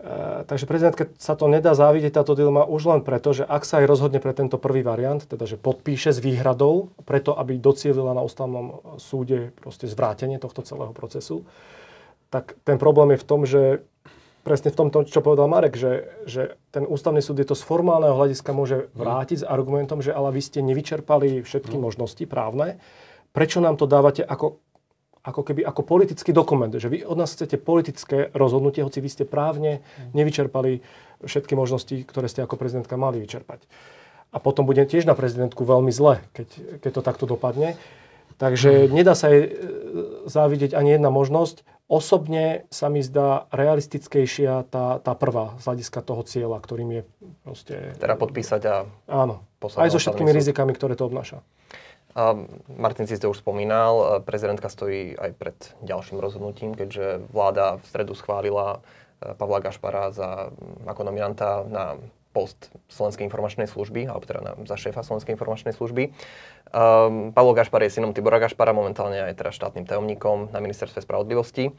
e, 0.00 0.44
takže 0.48 0.64
prezidentke 0.64 1.12
sa 1.20 1.36
to 1.36 1.44
nedá 1.44 1.76
závidieť, 1.76 2.16
táto 2.16 2.32
dilema, 2.32 2.64
už 2.64 2.88
len 2.88 3.00
preto, 3.04 3.36
že 3.36 3.44
ak 3.44 3.68
sa 3.68 3.84
aj 3.84 3.86
rozhodne 3.92 4.16
pre 4.16 4.32
tento 4.32 4.56
prvý 4.56 4.80
variant, 4.80 5.20
teda 5.20 5.44
že 5.44 5.60
podpíše 5.60 6.16
s 6.16 6.24
výhradou, 6.24 6.88
preto 7.04 7.36
aby 7.36 7.60
docielila 7.60 8.16
na 8.16 8.24
ústavnom 8.24 8.96
súde 8.96 9.52
proste 9.60 9.84
zvrátenie 9.84 10.40
tohto 10.40 10.64
celého 10.64 10.96
procesu, 10.96 11.44
tak 12.30 12.58
ten 12.66 12.76
problém 12.76 13.14
je 13.14 13.22
v 13.22 13.28
tom, 13.28 13.40
že 13.46 13.86
presne 14.46 14.70
v 14.70 14.78
tom, 14.78 14.88
čo 15.02 15.18
povedal 15.18 15.50
Marek, 15.50 15.74
že, 15.74 16.06
že 16.22 16.54
ten 16.70 16.86
ústavný 16.86 17.18
súd 17.18 17.42
je 17.42 17.50
to 17.50 17.58
z 17.58 17.66
formálneho 17.66 18.14
hľadiska 18.14 18.54
môže 18.54 18.86
mhm. 18.86 18.88
vrátiť 18.94 19.38
s 19.42 19.48
argumentom, 19.48 19.98
že 19.98 20.14
ale 20.14 20.30
vy 20.30 20.42
ste 20.42 20.62
nevyčerpali 20.62 21.42
všetky 21.42 21.74
mm. 21.74 21.82
možnosti 21.82 22.24
právne. 22.30 22.78
Prečo 23.34 23.58
nám 23.58 23.76
to 23.76 23.90
dávate 23.90 24.22
ako, 24.22 24.62
ako 25.26 25.40
keby 25.42 25.66
ako 25.66 25.82
politický 25.82 26.30
dokument? 26.30 26.70
Že 26.70 26.88
vy 26.88 26.98
od 27.02 27.18
nás 27.18 27.34
chcete 27.34 27.58
politické 27.58 28.30
rozhodnutie, 28.32 28.86
hoci 28.86 29.02
vy 29.02 29.10
ste 29.10 29.24
právne 29.26 29.82
mm. 29.82 30.14
nevyčerpali 30.14 30.80
všetky 31.26 31.58
možnosti, 31.58 32.06
ktoré 32.06 32.30
ste 32.30 32.46
ako 32.46 32.54
prezidentka 32.54 32.94
mali 32.94 33.18
vyčerpať. 33.18 33.66
A 34.30 34.38
potom 34.38 34.68
bude 34.68 34.84
tiež 34.84 35.08
na 35.08 35.18
prezidentku 35.18 35.64
veľmi 35.66 35.90
zle, 35.90 36.22
keď, 36.36 36.80
keď 36.84 36.90
to 36.92 37.02
takto 37.02 37.24
dopadne. 37.26 37.74
Takže 38.36 38.92
nedá 38.92 39.16
sa 39.16 39.32
jej 39.32 39.48
e, 39.48 39.50
závidieť 40.28 40.76
ani 40.76 41.00
jedna 41.00 41.08
možnosť. 41.08 41.64
Osobne 41.86 42.66
sa 42.66 42.90
mi 42.90 42.98
zdá 42.98 43.46
realistickejšia 43.54 44.66
tá, 44.66 44.98
tá 44.98 45.14
prvá 45.14 45.54
z 45.62 45.70
hľadiska 45.70 46.02
toho 46.02 46.26
cieľa, 46.26 46.58
ktorým 46.58 46.90
je 46.90 47.02
proste... 47.46 47.94
Teda 48.02 48.18
podpísať 48.18 48.62
a... 48.66 48.76
Áno, 49.06 49.46
aj 49.62 49.94
so 49.94 50.02
všetkými 50.02 50.34
súd. 50.34 50.38
rizikami, 50.42 50.74
ktoré 50.74 50.98
to 50.98 51.06
obnáša. 51.06 51.46
A 52.18 52.34
Martin 52.74 53.06
si 53.06 53.20
to 53.20 53.30
už 53.30 53.38
spomínal, 53.38 54.24
prezidentka 54.26 54.66
stojí 54.66 55.14
aj 55.14 55.30
pred 55.38 55.58
ďalším 55.86 56.18
rozhodnutím, 56.18 56.74
keďže 56.74 57.22
vláda 57.30 57.78
v 57.78 57.84
stredu 57.86 58.18
schválila 58.18 58.80
e, 59.22 59.36
Pavla 59.36 59.62
Gašpara 59.62 60.10
za, 60.10 60.50
ako 60.88 61.00
nominanta 61.06 61.62
na 61.68 62.00
post 62.36 62.68
Slovenskej 62.92 63.24
informačnej 63.24 63.64
služby, 63.64 64.12
alebo 64.12 64.28
teda 64.28 64.40
na, 64.44 64.52
za 64.68 64.76
šéfa 64.76 65.00
Slovenskej 65.00 65.32
informačnej 65.32 65.72
služby. 65.72 66.12
Um, 66.68 67.32
Pavlo 67.32 67.56
Gašpar 67.56 67.80
je 67.80 67.96
synom 67.96 68.12
Tibora 68.12 68.36
Gašpara, 68.36 68.76
momentálne 68.76 69.24
aj 69.24 69.40
teraz 69.40 69.56
štátnym 69.56 69.88
tajomníkom 69.88 70.52
na 70.52 70.60
ministerstve 70.60 71.00
spravodlivosti. 71.00 71.72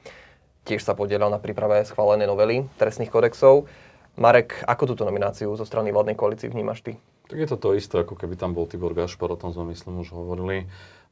Tiež 0.65 0.81
sa 0.81 0.97
podielal 0.97 1.29
na 1.29 1.37
príprave 1.37 1.85
schválenej 1.85 2.25
novely 2.25 2.65
trestných 2.81 3.13
kodexov. 3.13 3.69
Marek, 4.17 4.65
ako 4.65 4.97
túto 4.97 5.05
nomináciu 5.05 5.53
zo 5.53 5.61
strany 5.61 5.93
vládnej 5.93 6.17
koalície 6.17 6.49
vnímaš 6.49 6.81
ty? 6.81 6.97
Tak 7.29 7.37
je 7.37 7.47
to 7.53 7.57
to 7.59 7.69
isté, 7.77 8.01
ako 8.01 8.17
keby 8.17 8.33
tam 8.39 8.57
bol 8.57 8.65
Tibor 8.65 8.97
Gašpar, 8.97 9.29
o 9.29 9.37
tom 9.37 9.53
sme 9.53 9.77
myslím 9.77 10.01
už 10.01 10.15
hovorili. 10.15 10.65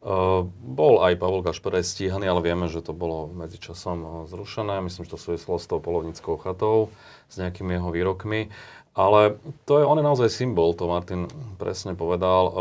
Uh, 0.06 0.48
bol 0.64 1.02
aj 1.02 1.18
Pavol 1.18 1.44
Gašpar 1.44 1.76
aj 1.76 1.86
stíhaný, 1.92 2.30
ale 2.30 2.42
vieme, 2.46 2.70
že 2.72 2.80
to 2.80 2.94
bolo 2.94 3.28
medzičasom 3.36 3.98
uh, 4.02 4.10
zrušené. 4.30 4.80
Myslím, 4.80 5.04
že 5.06 5.18
to 5.18 5.20
súvislo 5.20 5.60
s 5.60 5.68
tou 5.68 5.82
polovnickou 5.82 6.40
chatou, 6.40 6.94
s 7.28 7.36
nejakými 7.42 7.76
jeho 7.76 7.90
výrokmi. 7.90 8.54
Ale 8.96 9.36
to 9.68 9.76
je, 9.76 9.84
on 9.84 10.00
je 10.00 10.08
naozaj 10.08 10.32
symbol, 10.32 10.72
to 10.72 10.88
Martin 10.88 11.28
presne 11.60 12.00
povedal. 12.00 12.44
E, 12.48 12.54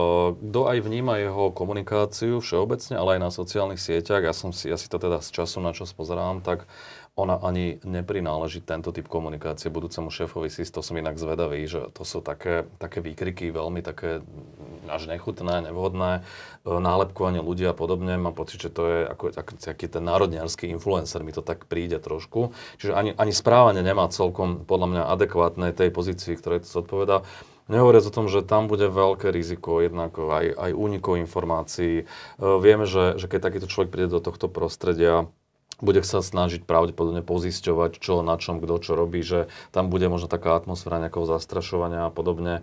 kto 0.51 0.61
aj 0.66 0.79
vníma 0.83 1.23
jeho 1.23 1.55
komunikáciu 1.55 2.42
všeobecne, 2.42 2.99
ale 2.99 3.16
aj 3.16 3.20
na 3.23 3.31
sociálnych 3.31 3.79
sieťach, 3.79 4.27
ja, 4.27 4.35
som 4.35 4.51
si, 4.51 4.66
ja 4.66 4.75
si 4.75 4.90
to 4.90 4.99
teda 4.99 5.23
z 5.23 5.31
času 5.31 5.62
na 5.62 5.70
čas 5.70 5.94
pozerám, 5.94 6.42
tak 6.42 6.66
ona 7.14 7.38
ani 7.38 7.79
neprináleží 7.87 8.66
tento 8.66 8.90
typ 8.90 9.07
komunikácie 9.07 9.70
budúcemu 9.70 10.11
šéfovi 10.11 10.51
SIS. 10.51 10.75
To 10.75 10.83
som 10.83 10.99
inak 10.99 11.14
zvedavý, 11.14 11.62
že 11.70 11.87
to 11.94 12.03
sú 12.03 12.18
také, 12.18 12.66
také 12.83 12.99
výkriky, 12.99 13.55
veľmi 13.55 13.87
také 13.87 14.18
až 14.90 15.09
nechutné, 15.09 15.64
nevhodné, 15.64 16.20
e, 16.20 16.68
nálepkovanie 16.68 17.40
ľudí 17.40 17.64
a 17.68 17.77
podobne. 17.77 18.16
Mám 18.16 18.35
pocit, 18.35 18.61
že 18.61 18.70
to 18.73 18.83
je 18.85 18.99
ako, 19.09 19.25
ako 19.33 19.53
taký 19.61 19.87
ten 19.88 20.05
národniarský 20.05 20.68
influencer, 20.73 21.25
mi 21.25 21.33
to 21.33 21.44
tak 21.44 21.68
príde 21.68 22.01
trošku. 22.01 22.57
Čiže 22.81 22.92
ani, 22.92 23.11
ani 23.16 23.33
správanie 23.33 23.81
nemá 23.81 24.09
celkom 24.11 24.64
podľa 24.64 24.87
mňa 24.90 25.03
adekvátne 25.14 25.73
tej 25.73 25.92
pozícii, 25.92 26.37
ktorej 26.37 26.64
to 26.64 26.68
zodpoveda. 26.68 27.25
Nehovoriac 27.64 28.05
o 28.05 28.12
tom, 28.12 28.29
že 28.29 28.44
tam 28.44 28.68
bude 28.68 28.92
veľké 28.92 29.33
riziko, 29.33 29.81
jednak 29.81 30.20
aj, 30.20 30.53
aj 30.53 30.70
únikov 30.77 31.16
informácií. 31.16 32.05
E, 32.05 32.05
vieme, 32.38 32.85
že, 32.85 33.16
že 33.16 33.31
keď 33.31 33.40
takýto 33.40 33.70
človek 33.70 33.88
príde 33.88 34.12
do 34.12 34.20
tohto 34.20 34.53
prostredia, 34.53 35.29
bude 35.83 36.01
sa 36.07 36.23
snažiť 36.23 36.62
pravdepodobne 36.68 37.25
pozisťovať, 37.27 37.99
čo 37.99 38.23
na 38.23 38.38
čom, 38.38 38.62
kto 38.62 38.75
čo 38.79 38.92
robí, 38.94 39.27
že 39.27 39.51
tam 39.75 39.90
bude 39.90 40.07
možno 40.07 40.31
taká 40.31 40.55
atmosféra 40.55 41.03
nejakého 41.03 41.27
zastrašovania 41.27 42.07
a 42.07 42.14
podobne. 42.14 42.62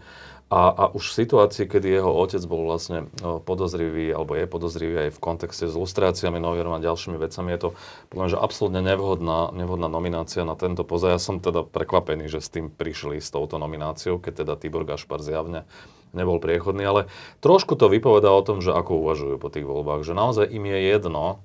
A, 0.52 0.68
a 0.68 0.84
už 0.92 1.16
v 1.16 1.18
situácii, 1.24 1.64
kedy 1.64 1.88
jeho 1.88 2.12
otec 2.12 2.44
bol 2.44 2.68
vlastne 2.68 3.08
e, 3.24 3.40
podozrivý, 3.40 4.12
alebo 4.12 4.36
je 4.36 4.44
podozrivý 4.52 5.08
aj 5.08 5.16
v 5.16 5.24
kontexte 5.24 5.64
s 5.64 5.80
lustráciami, 5.80 6.44
novierom 6.44 6.76
a 6.76 6.84
ďalšími 6.84 7.16
vecami, 7.16 7.56
je 7.56 7.60
to 7.64 7.70
podľa 8.12 8.36
že 8.36 8.38
absolútne 8.38 8.84
nevhodná, 8.84 9.56
nevhodná 9.56 9.88
nominácia 9.88 10.44
na 10.44 10.60
tento 10.60 10.84
poza. 10.84 11.16
Ja 11.16 11.24
som 11.24 11.40
teda 11.40 11.64
prekvapený, 11.64 12.28
že 12.28 12.44
s 12.44 12.52
tým 12.52 12.68
prišli 12.68 13.24
s 13.24 13.32
touto 13.32 13.56
nomináciou, 13.56 14.20
keď 14.20 14.44
teda 14.44 14.54
Tibor 14.60 14.84
Gašpar 14.84 15.24
zjavne 15.24 15.64
nebol 16.12 16.44
priechodný, 16.44 16.84
ale 16.84 17.02
trošku 17.40 17.80
to 17.80 17.88
vypovedá 17.88 18.28
o 18.28 18.44
tom, 18.44 18.60
že 18.60 18.76
ako 18.76 19.08
uvažujú 19.08 19.36
po 19.40 19.48
tých 19.48 19.64
voľbách, 19.64 20.04
že 20.04 20.12
naozaj 20.12 20.52
im 20.52 20.68
je 20.68 20.80
jedno, 20.92 21.40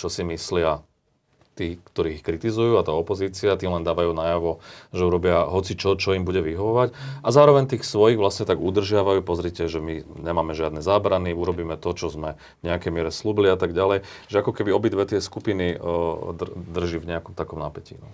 čo 0.00 0.08
si 0.08 0.24
myslia 0.24 0.80
tí, 1.52 1.76
ktorí 1.92 2.16
ich 2.16 2.24
kritizujú 2.24 2.80
a 2.80 2.86
tá 2.86 2.96
opozícia, 2.96 3.52
tí 3.60 3.68
len 3.68 3.84
dávajú 3.84 4.16
najavo, 4.16 4.64
že 4.90 5.02
urobia 5.04 5.44
hoci 5.44 5.76
čo, 5.76 6.00
čo 6.00 6.16
im 6.16 6.24
bude 6.24 6.40
vyhovovať. 6.40 6.96
A 7.20 7.28
zároveň 7.28 7.68
tých 7.68 7.84
svojich 7.84 8.16
vlastne 8.16 8.48
tak 8.48 8.56
udržiavajú, 8.56 9.20
pozrite, 9.20 9.68
že 9.68 9.84
my 9.84 10.00
nemáme 10.24 10.56
žiadne 10.56 10.80
zábrany, 10.80 11.36
urobíme 11.36 11.76
to, 11.76 11.92
čo 11.92 12.08
sme 12.08 12.40
v 12.64 12.72
nejakej 12.72 12.90
miere 12.92 13.12
slúbili 13.12 13.52
a 13.52 13.60
tak 13.60 13.76
ďalej. 13.76 14.02
Že 14.32 14.36
ako 14.40 14.52
keby 14.56 14.70
obidve 14.72 15.04
tie 15.04 15.20
skupiny 15.20 15.76
drží 16.72 17.04
v 17.04 17.08
nejakom 17.12 17.36
takom 17.36 17.60
napätí. 17.60 18.00
No. 18.00 18.08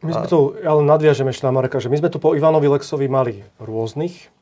My 0.00 0.16
sme 0.16 0.32
tu, 0.32 0.56
ale 0.64 0.80
nadviažem 0.80 1.28
ešte 1.28 1.44
na 1.44 1.52
Mareka, 1.52 1.76
že 1.76 1.92
my 1.92 2.00
sme 2.00 2.08
tu 2.08 2.16
po 2.16 2.32
Ivanovi 2.32 2.72
Lexovi 2.72 3.04
mali 3.04 3.44
rôznych, 3.60 4.32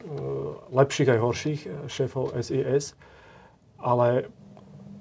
lepších 0.70 1.11
aj 1.11 1.18
horších 1.18 1.61
šéfov 1.90 2.38
SIS, 2.38 2.94
ale 3.83 4.31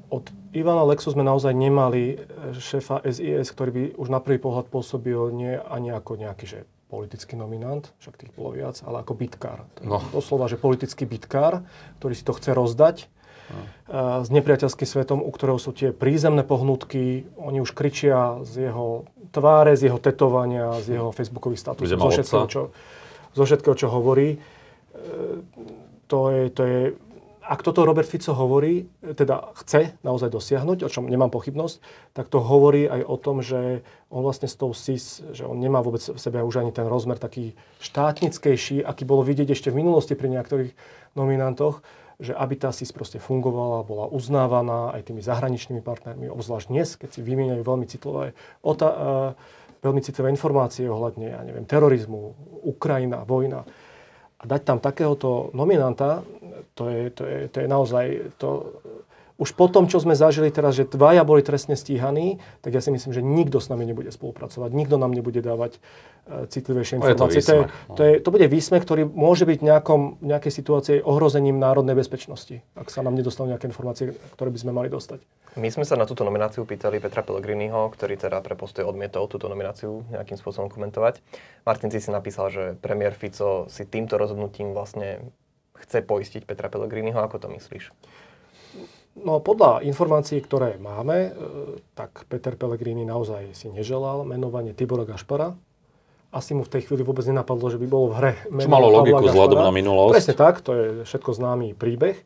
od 0.08 0.32
Ivana 0.56 0.88
Lexu 0.88 1.12
sme 1.12 1.24
naozaj 1.24 1.52
nemali 1.52 2.16
e, 2.16 2.56
šéfa 2.56 3.04
SIS, 3.04 3.52
ktorý 3.52 3.72
by 3.72 3.84
už 4.00 4.08
na 4.08 4.24
prvý 4.24 4.40
pohľad 4.40 4.72
pôsobil 4.72 5.20
nie 5.36 5.60
ani 5.60 5.92
ako 5.92 6.16
nejaký 6.16 6.46
že 6.48 6.60
politický 6.88 7.36
nominant, 7.36 7.92
však 8.00 8.16
tých 8.16 8.32
bolo 8.32 8.56
viac, 8.56 8.80
ale 8.88 9.04
ako 9.04 9.14
bitkár. 9.20 9.68
No. 9.84 10.00
Doslova, 10.16 10.48
že 10.48 10.56
politický 10.56 11.04
bitkár, 11.04 11.68
ktorý 12.00 12.14
si 12.16 12.24
to 12.24 12.32
chce 12.32 12.56
rozdať 12.56 13.12
no. 13.52 13.62
s 14.24 14.32
nepriateľským 14.32 14.88
svetom, 14.88 15.20
u 15.20 15.28
ktorého 15.28 15.60
sú 15.60 15.76
tie 15.76 15.92
prízemné 15.92 16.48
pohnutky, 16.48 17.28
oni 17.36 17.60
už 17.60 17.76
kričia 17.76 18.40
z 18.48 18.72
jeho 18.72 19.04
tváre, 19.36 19.76
z 19.76 19.92
jeho 19.92 20.00
tetovania, 20.00 20.80
z 20.80 20.96
jeho 20.96 21.12
facebookových 21.12 21.60
statusov, 21.60 22.00
zo 22.00 22.10
všetkého, 22.16 22.48
čo, 22.48 22.62
zo 23.36 23.44
všetkého, 23.44 23.76
čo 23.76 23.88
hovorí. 23.92 24.30
E, 24.32 24.38
to 26.08 26.32
je, 26.32 26.44
to 26.56 26.62
je 26.64 26.80
ak 27.48 27.64
toto 27.64 27.88
Robert 27.88 28.08
Fico 28.08 28.36
hovorí, 28.36 28.92
teda 29.00 29.56
chce 29.64 29.96
naozaj 30.04 30.28
dosiahnuť, 30.28 30.84
o 30.84 30.92
čom 30.92 31.08
nemám 31.08 31.32
pochybnosť, 31.32 31.80
tak 32.12 32.28
to 32.28 32.44
hovorí 32.44 32.84
aj 32.84 33.02
o 33.08 33.16
tom, 33.16 33.40
že 33.40 33.88
on 34.12 34.28
vlastne 34.28 34.52
s 34.52 34.60
tou 34.60 34.76
SIS, 34.76 35.24
že 35.32 35.48
on 35.48 35.56
nemá 35.56 35.80
vôbec 35.80 36.04
v 36.04 36.20
sebe 36.20 36.44
už 36.44 36.60
ani 36.60 36.76
ten 36.76 36.84
rozmer 36.84 37.16
taký 37.16 37.56
štátnickejší, 37.80 38.84
aký 38.84 39.08
bolo 39.08 39.24
vidieť 39.24 39.56
ešte 39.56 39.72
v 39.72 39.80
minulosti 39.80 40.20
pri 40.20 40.28
niektorých 40.28 40.72
nominantoch, 41.16 41.80
že 42.20 42.36
aby 42.36 42.60
tá 42.60 42.76
SIS 42.76 42.92
proste 42.92 43.22
fungovala, 43.22 43.88
bola 43.88 44.06
uznávaná 44.12 44.92
aj 44.98 45.08
tými 45.08 45.24
zahraničnými 45.24 45.86
partnermi, 45.86 46.28
obzvlášť 46.28 46.68
dnes, 46.68 47.00
keď 47.00 47.10
si 47.16 47.22
vymieňajú 47.24 47.62
veľmi 47.64 47.86
citlivé, 47.88 48.34
ota, 48.66 48.90
uh, 48.90 49.32
veľmi 49.86 50.02
citlivé 50.02 50.34
informácie 50.34 50.90
ohľadne, 50.90 51.28
ja 51.32 51.42
neviem, 51.46 51.64
terorizmu, 51.64 52.36
Ukrajina, 52.66 53.22
vojna. 53.24 53.64
A 54.38 54.44
dať 54.46 54.62
tam 54.62 54.78
takéhoto 54.78 55.50
nominanta, 55.58 56.22
to 56.78 56.90
je, 56.94 57.10
to 57.10 57.24
je, 57.26 57.38
to 57.50 57.58
je 57.58 57.68
naozaj, 57.68 58.06
to, 58.38 58.50
už 59.38 59.54
po 59.54 59.70
tom, 59.70 59.86
čo 59.86 60.02
sme 60.02 60.18
zažili 60.18 60.50
teraz, 60.50 60.74
že 60.74 60.90
dvaja 60.90 61.22
boli 61.22 61.46
trestne 61.46 61.78
stíhaní, 61.78 62.42
tak 62.66 62.74
ja 62.74 62.82
si 62.82 62.90
myslím, 62.90 63.14
že 63.14 63.22
nikto 63.22 63.62
s 63.62 63.70
nami 63.70 63.86
nebude 63.86 64.10
spolupracovať, 64.10 64.70
nikto 64.74 64.98
nám 64.98 65.14
nebude 65.14 65.46
dávať 65.46 65.78
uh, 65.78 66.50
citlivejšie 66.50 66.98
informácie. 66.98 67.46
To, 67.46 67.46
je 67.46 67.46
to, 67.46 67.54
výsmech, 67.54 67.70
no. 67.70 67.96
to, 67.96 68.02
je, 68.02 68.14
to 68.18 68.30
bude 68.34 68.46
výsmech, 68.50 68.84
ktorý 68.84 69.04
môže 69.06 69.46
byť 69.46 69.58
v 69.62 69.66
nejakom, 69.70 70.02
nejakej 70.26 70.52
situácii 70.58 70.98
ohrozením 71.06 71.62
národnej 71.62 71.94
bezpečnosti, 71.94 72.66
ak 72.74 72.90
sa 72.90 73.06
nám 73.06 73.14
nedostanú 73.14 73.54
nejaké 73.54 73.70
informácie, 73.70 74.18
ktoré 74.34 74.50
by 74.50 74.60
sme 74.60 74.72
mali 74.74 74.90
dostať. 74.90 75.22
My 75.58 75.70
sme 75.70 75.86
sa 75.86 75.98
na 75.98 76.10
túto 76.10 76.26
nomináciu 76.26 76.66
pýtali 76.66 76.98
Petra 76.98 77.22
Pellegriniho, 77.22 77.90
ktorý 77.94 78.18
teda 78.18 78.42
pre 78.42 78.54
postoj 78.58 78.90
odmietol 78.90 79.30
túto 79.30 79.50
nomináciu 79.50 80.06
nejakým 80.14 80.38
spôsobom 80.38 80.70
komentovať. 80.70 81.22
Martin 81.66 81.90
si 81.94 82.02
si 82.02 82.14
napísal, 82.14 82.54
že 82.54 82.64
premiér 82.78 83.14
Fico 83.18 83.66
si 83.70 83.86
týmto 83.86 84.22
rozhodnutím 84.22 84.74
vlastne 84.74 85.34
chce 85.78 86.06
poistiť 86.06 86.46
Petra 86.46 86.70
Pellegriniho. 86.70 87.18
Ako 87.18 87.42
to 87.42 87.50
myslíš? 87.50 87.90
No 89.24 89.42
podľa 89.42 89.82
informácií, 89.82 90.38
ktoré 90.46 90.78
máme, 90.78 91.18
e, 91.18 91.32
tak 91.98 92.30
Peter 92.30 92.54
Pellegrini 92.54 93.02
naozaj 93.02 93.58
si 93.58 93.68
neželal 93.74 94.22
menovanie 94.28 94.78
Tibora 94.78 95.08
Gašpara. 95.08 95.58
Asi 96.30 96.54
mu 96.54 96.62
v 96.62 96.72
tej 96.78 96.86
chvíli 96.86 97.02
vôbec 97.02 97.24
nenapadlo, 97.24 97.72
že 97.72 97.80
by 97.80 97.88
bolo 97.88 98.12
v 98.12 98.16
hre 98.20 98.34
Čo 98.46 98.70
malo 98.70 98.92
logiku 98.92 99.24
vzhľadom 99.26 99.64
na 99.64 99.72
minulosť. 99.72 100.14
Presne 100.14 100.36
tak, 100.36 100.60
to 100.62 100.72
je 100.76 100.86
všetko 101.08 101.30
známy 101.34 101.74
príbeh. 101.74 102.20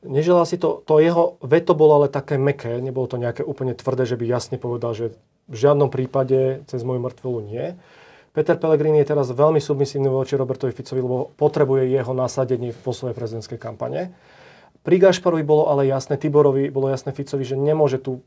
Neželal 0.00 0.44
si 0.48 0.56
to, 0.56 0.80
to 0.84 1.00
jeho 1.00 1.36
veto 1.44 1.76
bolo 1.76 2.00
ale 2.00 2.08
také 2.08 2.40
meké, 2.40 2.80
nebolo 2.80 3.04
to 3.04 3.20
nejaké 3.20 3.44
úplne 3.44 3.76
tvrdé, 3.76 4.08
že 4.08 4.16
by 4.16 4.24
jasne 4.24 4.56
povedal, 4.56 4.96
že 4.96 5.12
v 5.50 5.56
žiadnom 5.56 5.90
prípade 5.92 6.64
cez 6.70 6.80
moju 6.86 7.02
mŕtvolu 7.04 7.38
nie. 7.44 7.76
Peter 8.30 8.54
Pellegrini 8.54 9.02
je 9.02 9.10
teraz 9.10 9.26
veľmi 9.34 9.58
submisívny 9.58 10.06
voči 10.06 10.38
Robertovi 10.38 10.70
Ficovi, 10.70 11.02
lebo 11.02 11.34
potrebuje 11.34 11.90
jeho 11.90 12.14
nasadenie 12.14 12.70
po 12.70 12.94
svojej 12.94 13.18
prezidentskej 13.18 13.58
kampane. 13.58 14.14
Pri 14.80 14.96
Gašparovi 14.96 15.44
bolo 15.44 15.68
ale 15.68 15.84
jasné, 15.88 16.16
Tiborovi 16.16 16.72
bolo 16.72 16.88
jasné 16.88 17.12
Ficovi, 17.12 17.44
že 17.44 17.56
nemôže 17.56 18.00
tu 18.00 18.24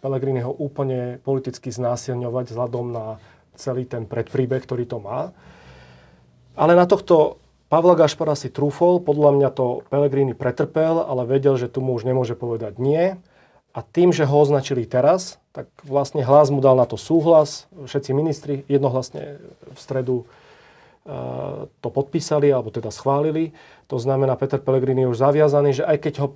Pellegriniho 0.00 0.48
úplne 0.48 1.20
politicky 1.20 1.68
znásilňovať 1.68 2.50
vzhľadom 2.50 2.86
na 2.88 3.20
celý 3.60 3.84
ten 3.84 4.08
predpríbeh, 4.08 4.64
ktorý 4.64 4.88
to 4.88 4.96
má. 4.96 5.36
Ale 6.56 6.72
na 6.72 6.88
tohto 6.88 7.36
Pavla 7.70 7.94
Gašpara 7.94 8.34
si 8.34 8.50
trúfol, 8.50 8.98
podľa 8.98 9.30
mňa 9.36 9.48
to 9.54 9.86
Pellegrini 9.92 10.34
pretrpel, 10.34 11.04
ale 11.04 11.22
vedel, 11.28 11.54
že 11.54 11.70
tu 11.70 11.84
mu 11.84 11.94
už 11.94 12.08
nemôže 12.08 12.34
povedať 12.34 12.80
nie. 12.82 13.14
A 13.70 13.86
tým, 13.86 14.10
že 14.10 14.26
ho 14.26 14.36
označili 14.42 14.82
teraz, 14.82 15.38
tak 15.54 15.70
vlastne 15.86 16.26
hlas 16.26 16.50
mu 16.50 16.58
dal 16.58 16.74
na 16.74 16.88
to 16.90 16.98
súhlas. 16.98 17.70
Všetci 17.70 18.10
ministri 18.10 18.66
jednohlasne 18.66 19.38
v 19.70 19.78
stredu 19.78 20.26
to 21.80 21.88
podpísali, 21.90 22.52
alebo 22.52 22.70
teda 22.70 22.92
schválili. 22.92 23.56
To 23.88 23.98
znamená, 23.98 24.36
Peter 24.36 24.60
Pellegrini 24.60 25.08
je 25.08 25.12
už 25.12 25.18
zaviazaný, 25.18 25.82
že 25.82 25.84
aj 25.88 25.98
keď 25.98 26.14
ho 26.22 26.28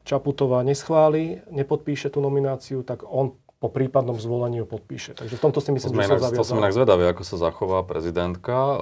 Čaputová 0.00 0.64
neschváli, 0.64 1.44
nepodpíše 1.52 2.08
tú 2.08 2.24
nomináciu, 2.24 2.80
tak 2.82 3.04
on 3.04 3.36
po 3.60 3.68
prípadnom 3.68 4.16
zvolení 4.16 4.64
ho 4.64 4.66
podpíše. 4.66 5.12
Takže 5.12 5.36
v 5.36 5.42
tomto 5.44 5.60
si 5.60 5.68
myslím, 5.68 5.92
že 6.00 6.16
sa 6.16 6.32
To 6.32 6.48
som 6.48 6.64
inak 6.64 6.72
zvedavý, 6.72 7.12
ako 7.12 7.28
sa 7.28 7.36
zachová 7.36 7.84
prezidentka. 7.84 8.80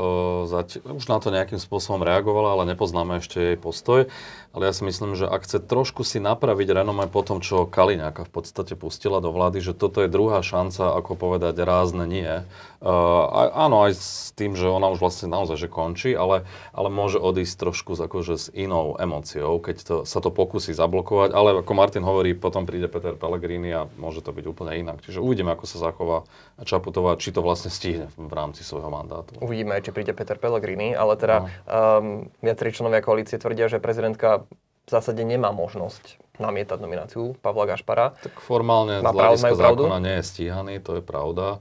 Už 0.87 1.05
na 1.11 1.19
to 1.19 1.35
nejakým 1.35 1.59
spôsobom 1.59 2.07
reagovala, 2.07 2.55
ale 2.55 2.79
nepoznáme 2.79 3.19
ešte 3.19 3.43
jej 3.43 3.57
postoj. 3.59 4.07
Ale 4.55 4.71
ja 4.71 4.73
si 4.73 4.87
myslím, 4.87 5.19
že 5.19 5.27
ak 5.27 5.51
chce 5.51 5.59
trošku 5.67 6.07
si 6.07 6.23
napraviť 6.23 6.79
renome 6.79 7.11
po 7.11 7.27
tom, 7.27 7.43
čo 7.43 7.67
Kaliňáka 7.67 8.23
v 8.23 8.33
podstate 8.39 8.79
pustila 8.79 9.19
do 9.19 9.35
vlády, 9.35 9.59
že 9.59 9.75
toto 9.75 9.99
je 9.99 10.07
druhá 10.07 10.47
šanca, 10.47 10.95
ako 10.95 11.19
povedať 11.19 11.59
rázne 11.59 12.07
nie. 12.07 12.47
Uh, 12.79 13.51
áno, 13.59 13.83
aj 13.91 13.99
s 13.99 14.31
tým, 14.39 14.55
že 14.55 14.71
ona 14.71 14.95
už 14.95 15.03
vlastne 15.03 15.27
naozaj 15.27 15.59
že 15.59 15.67
končí, 15.67 16.15
ale, 16.15 16.47
ale 16.71 16.87
môže 16.87 17.19
odísť 17.19 17.67
trošku 17.67 17.99
akože 17.99 18.35
s 18.39 18.47
inou 18.55 18.95
emóciou, 18.95 19.59
keď 19.59 19.77
to, 19.83 19.97
sa 20.07 20.23
to 20.23 20.31
pokusí 20.31 20.71
zablokovať. 20.71 21.35
Ale 21.35 21.67
ako 21.67 21.73
Martin 21.75 22.07
hovorí, 22.07 22.39
potom 22.39 22.63
príde 22.63 22.87
Peter 22.87 23.19
Pellegrini 23.19 23.75
a 23.75 23.91
môže 23.99 24.23
to 24.23 24.31
byť 24.31 24.47
úplne 24.47 24.68
inak. 24.77 25.01
Čiže 25.01 25.23
uvidíme, 25.23 25.55
ako 25.55 25.65
sa 25.65 25.79
zachová 25.81 26.29
Čaputová, 26.61 27.17
či 27.17 27.31
to 27.31 27.41
vlastne 27.41 27.73
stihne 27.73 28.13
v 28.19 28.33
rámci 28.35 28.67
svojho 28.67 28.91
mandátu. 28.93 29.39
Uvidíme, 29.41 29.79
či 29.81 29.95
príde 29.95 30.13
Peter 30.13 30.37
Pellegrini, 30.37 30.93
ale 30.93 31.15
teda 31.17 31.37
no. 31.41 31.47
um, 31.47 32.07
viacerí 32.43 32.75
členovia 32.75 33.01
koalície 33.01 33.39
tvrdia, 33.39 33.71
že 33.71 33.79
prezidentka 33.79 34.45
v 34.89 34.91
zásade 34.91 35.21
nemá 35.21 35.53
možnosť 35.53 36.17
namietať 36.41 36.79
nomináciu 36.81 37.37
Pavla 37.45 37.69
Gašpara. 37.69 38.17
Tak 38.25 38.41
formálne 38.41 39.01
z 39.01 39.05
hľadiska 39.05 39.55
zákona 39.55 39.99
nie 40.01 40.17
je 40.21 40.25
stíhaný, 40.25 40.75
to 40.81 40.99
je 40.99 41.03
pravda 41.05 41.61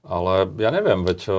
Ale 0.00 0.48
ja 0.56 0.72
neviem, 0.72 1.04
veď 1.04 1.20
e, 1.28 1.32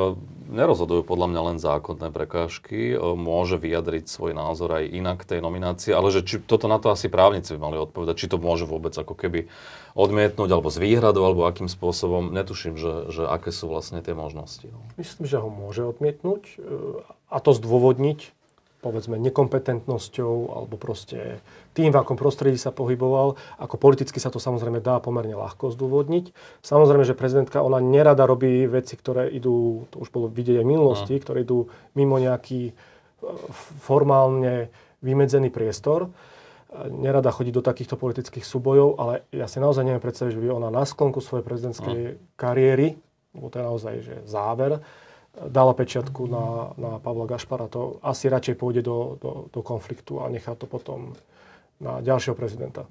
nerozhodujú 0.54 1.02
podľa 1.02 1.28
mňa 1.34 1.41
len 1.50 1.58
zákonné 1.58 2.13
prekážky, 2.13 2.93
e, 2.93 2.97
môže 3.17 3.58
vyjadriť 3.58 4.06
svoj 4.06 4.38
názor 4.38 4.78
aj 4.78 4.86
inak 4.86 5.26
tej 5.26 5.41
nominácii, 5.41 5.89
ale 5.89 6.13
že 6.13 6.21
či 6.21 6.38
toto 6.38 6.69
na 6.69 6.78
to 6.78 6.93
asi 6.93 7.10
právnici 7.10 7.58
by 7.58 7.60
mali 7.60 7.78
odpovedať, 7.82 8.15
či 8.21 8.30
to 8.30 8.38
môže 8.38 8.69
vôbec 8.69 8.93
ako 8.93 9.17
keby 9.17 9.50
odmietnúť, 9.97 10.50
alebo 10.54 10.69
z 10.69 10.78
výhradu, 10.78 11.26
alebo 11.26 11.50
akým 11.50 11.74
spôsobom, 11.74 12.30
netuším, 12.30 12.78
že, 12.78 13.10
že 13.10 13.24
aké 13.26 13.50
sú 13.50 13.65
vlastne 13.65 13.97
tie 14.06 14.13
možnosti. 14.13 14.69
No. 14.69 14.78
Myslím, 14.93 15.26
že 15.26 15.41
ho 15.41 15.50
môže 15.50 15.82
odmietnúť 15.82 16.43
e, 16.45 16.56
a 17.34 17.38
to 17.41 17.58
zdôvodniť 17.58 18.40
povedzme 18.81 19.15
nekompetentnosťou 19.21 20.33
alebo 20.57 20.75
proste 20.75 21.39
tým, 21.77 21.93
v 21.93 21.99
akom 22.01 22.17
prostredí 22.17 22.57
sa 22.57 22.73
pohyboval. 22.73 23.37
Ako 23.61 23.77
politicky 23.77 24.17
sa 24.17 24.33
to 24.33 24.41
samozrejme 24.41 24.81
dá 24.81 24.97
pomerne 24.97 25.37
ľahko 25.37 25.69
zdôvodniť. 25.71 26.33
Samozrejme, 26.65 27.05
že 27.05 27.13
prezidentka, 27.13 27.61
ona 27.61 27.77
nerada 27.77 28.25
robí 28.25 28.65
veci, 28.65 28.97
ktoré 28.97 29.29
idú, 29.29 29.85
to 29.93 30.01
už 30.01 30.09
bolo 30.09 30.27
vidieť 30.27 30.59
aj 30.59 30.65
v 30.65 30.71
minulosti, 30.73 31.13
no. 31.15 31.21
ktoré 31.21 31.37
idú 31.45 31.69
mimo 31.93 32.17
nejaký 32.17 32.61
e, 32.69 32.73
formálne 33.85 34.73
vymedzený 35.05 35.53
priestor. 35.53 36.09
Nerada 36.71 37.35
chodí 37.35 37.51
do 37.51 37.59
takýchto 37.61 37.99
politických 37.99 38.47
súbojov, 38.47 38.95
ale 38.95 39.27
ja 39.35 39.45
si 39.45 39.59
naozaj 39.59 39.83
neviem 39.83 39.99
predstaviť, 39.99 40.31
že 40.33 40.41
by 40.41 40.47
ona 40.55 40.69
na 40.71 40.87
sklonku 40.87 41.19
svojej 41.19 41.43
prezidentskej 41.43 41.99
no. 42.15 42.19
kariéry, 42.39 42.95
lebo 43.35 43.47
to 43.51 43.59
je 43.59 43.65
naozaj 43.65 43.93
že 44.01 44.15
záver, 44.25 44.79
dala 45.35 45.71
pečiatku 45.71 46.27
na, 46.27 46.75
na 46.75 46.91
Pavla 46.99 47.25
Gašpara, 47.25 47.71
to 47.71 48.03
asi 48.03 48.27
radšej 48.27 48.55
pôjde 48.59 48.81
do, 48.83 49.15
do, 49.17 49.31
do 49.47 49.61
konfliktu 49.63 50.19
a 50.19 50.27
nechá 50.27 50.55
to 50.59 50.67
potom 50.67 51.15
na 51.79 52.03
ďalšieho 52.03 52.35
prezidenta. 52.35 52.85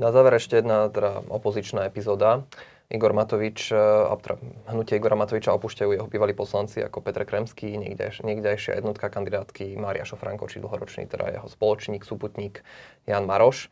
Na 0.00 0.14
záver 0.14 0.38
ešte 0.40 0.62
jedna 0.62 0.88
teda 0.88 1.26
opozičná 1.28 1.84
epizóda. 1.84 2.48
Igor 2.90 3.14
Matovič, 3.14 3.70
e, 3.70 3.78
teda 4.18 4.34
hnutie 4.66 4.98
Igora 4.98 5.14
Matoviča 5.14 5.54
opúšťajú 5.54 5.90
jeho 5.94 6.08
bývalí 6.10 6.34
poslanci 6.34 6.82
ako 6.82 7.04
Petr 7.06 7.22
Kremský, 7.22 7.78
niekdejšia 7.78 8.82
jednotka 8.82 9.06
kandidátky 9.06 9.78
Mária 9.78 10.02
Šofranko, 10.02 10.50
či 10.50 10.58
dlhoročný 10.58 11.06
teda 11.06 11.30
jeho 11.30 11.46
spoločník, 11.46 12.02
súputník 12.02 12.66
Jan 13.06 13.30
Maroš. 13.30 13.70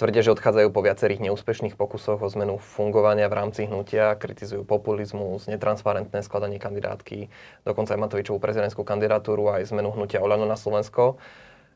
Tvrdia, 0.00 0.24
že 0.24 0.32
odchádzajú 0.32 0.72
po 0.72 0.80
viacerých 0.80 1.28
neúspešných 1.28 1.76
pokusoch 1.76 2.24
o 2.24 2.28
zmenu 2.32 2.56
fungovania 2.56 3.28
v 3.28 3.36
rámci 3.36 3.68
hnutia, 3.68 4.16
kritizujú 4.16 4.64
populizmus, 4.64 5.44
netransparentné 5.44 6.24
skladanie 6.24 6.56
kandidátky, 6.56 7.28
dokonca 7.68 7.92
aj 7.92 8.08
Matovičovú 8.08 8.40
prezidentskú 8.40 8.80
kandidatúru 8.80 9.52
aj 9.52 9.68
zmenu 9.68 9.92
hnutia 9.92 10.24
Olano 10.24 10.48
na 10.48 10.56
Slovensko. 10.56 11.20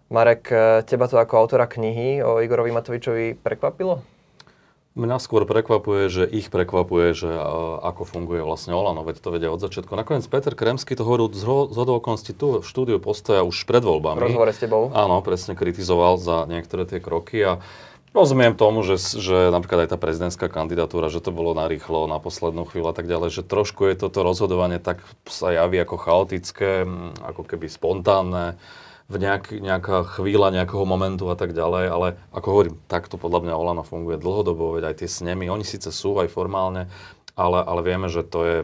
Marek, 0.08 0.48
teba 0.88 1.04
to 1.04 1.20
ako 1.20 1.36
autora 1.36 1.68
knihy 1.68 2.24
o 2.24 2.40
Igorovi 2.40 2.72
Matovičovi 2.72 3.36
prekvapilo? 3.44 4.00
Mňa 4.96 5.20
skôr 5.20 5.44
prekvapuje, 5.44 6.08
že 6.08 6.24
ich 6.24 6.48
prekvapuje, 6.48 7.12
že 7.12 7.28
ako 7.84 8.08
funguje 8.08 8.40
vlastne 8.40 8.72
Olano, 8.72 9.04
veď 9.04 9.20
to 9.20 9.36
vedia 9.36 9.52
od 9.52 9.60
začiatku. 9.60 9.92
Nakoniec 9.92 10.24
Peter 10.32 10.56
Kremský 10.56 10.96
to 10.96 11.04
hovoril 11.04 11.28
z 11.28 11.44
hodovokonosti 11.44 12.32
tu 12.32 12.62
v 12.62 12.64
štúdiu 12.64 12.96
Postoja 13.04 13.44
už 13.44 13.68
pred 13.68 13.84
voľbami. 13.84 14.16
V 14.16 14.32
rozhovore 14.32 14.54
s 14.54 14.64
tebou? 14.64 14.88
Áno, 14.96 15.20
presne 15.20 15.52
kritizoval 15.52 16.16
za 16.16 16.48
niektoré 16.48 16.88
tie 16.88 17.04
kroky 17.04 17.44
a 17.44 17.60
Rozumiem 18.14 18.54
tomu, 18.54 18.86
že, 18.86 18.94
že 19.18 19.50
napríklad 19.50 19.84
aj 19.84 19.90
tá 19.90 19.98
prezidentská 19.98 20.46
kandidatúra, 20.46 21.10
že 21.10 21.18
to 21.18 21.34
bolo 21.34 21.50
narýchlo, 21.50 22.06
na 22.06 22.22
poslednú 22.22 22.62
chvíľu 22.62 22.94
a 22.94 22.96
tak 22.96 23.10
ďalej, 23.10 23.42
že 23.42 23.42
trošku 23.42 23.90
je 23.90 23.98
toto 23.98 24.22
rozhodovanie 24.22 24.78
tak 24.78 25.02
sa 25.26 25.50
javí 25.50 25.82
ako 25.82 25.98
chaotické, 25.98 26.86
ako 27.26 27.42
keby 27.42 27.66
spontánne, 27.66 28.54
v 29.10 29.16
nejak, 29.18 29.58
nejaká 29.58 30.06
chvíľa, 30.14 30.54
nejakého 30.54 30.86
momentu 30.86 31.26
a 31.26 31.34
tak 31.34 31.58
ďalej, 31.58 31.84
ale 31.90 32.08
ako 32.30 32.46
hovorím, 32.54 32.74
takto 32.86 33.18
podľa 33.18 33.50
mňa 33.50 33.58
Olano 33.58 33.82
funguje 33.82 34.16
dlhodobo, 34.16 34.78
veď 34.78 34.94
aj 34.94 34.96
tie 35.02 35.10
snemy, 35.10 35.50
oni 35.50 35.66
síce 35.66 35.90
sú 35.90 36.14
aj 36.22 36.30
formálne, 36.30 36.86
ale, 37.34 37.66
ale 37.66 37.80
vieme, 37.82 38.06
že 38.06 38.22
to 38.22 38.40
je 38.46 38.56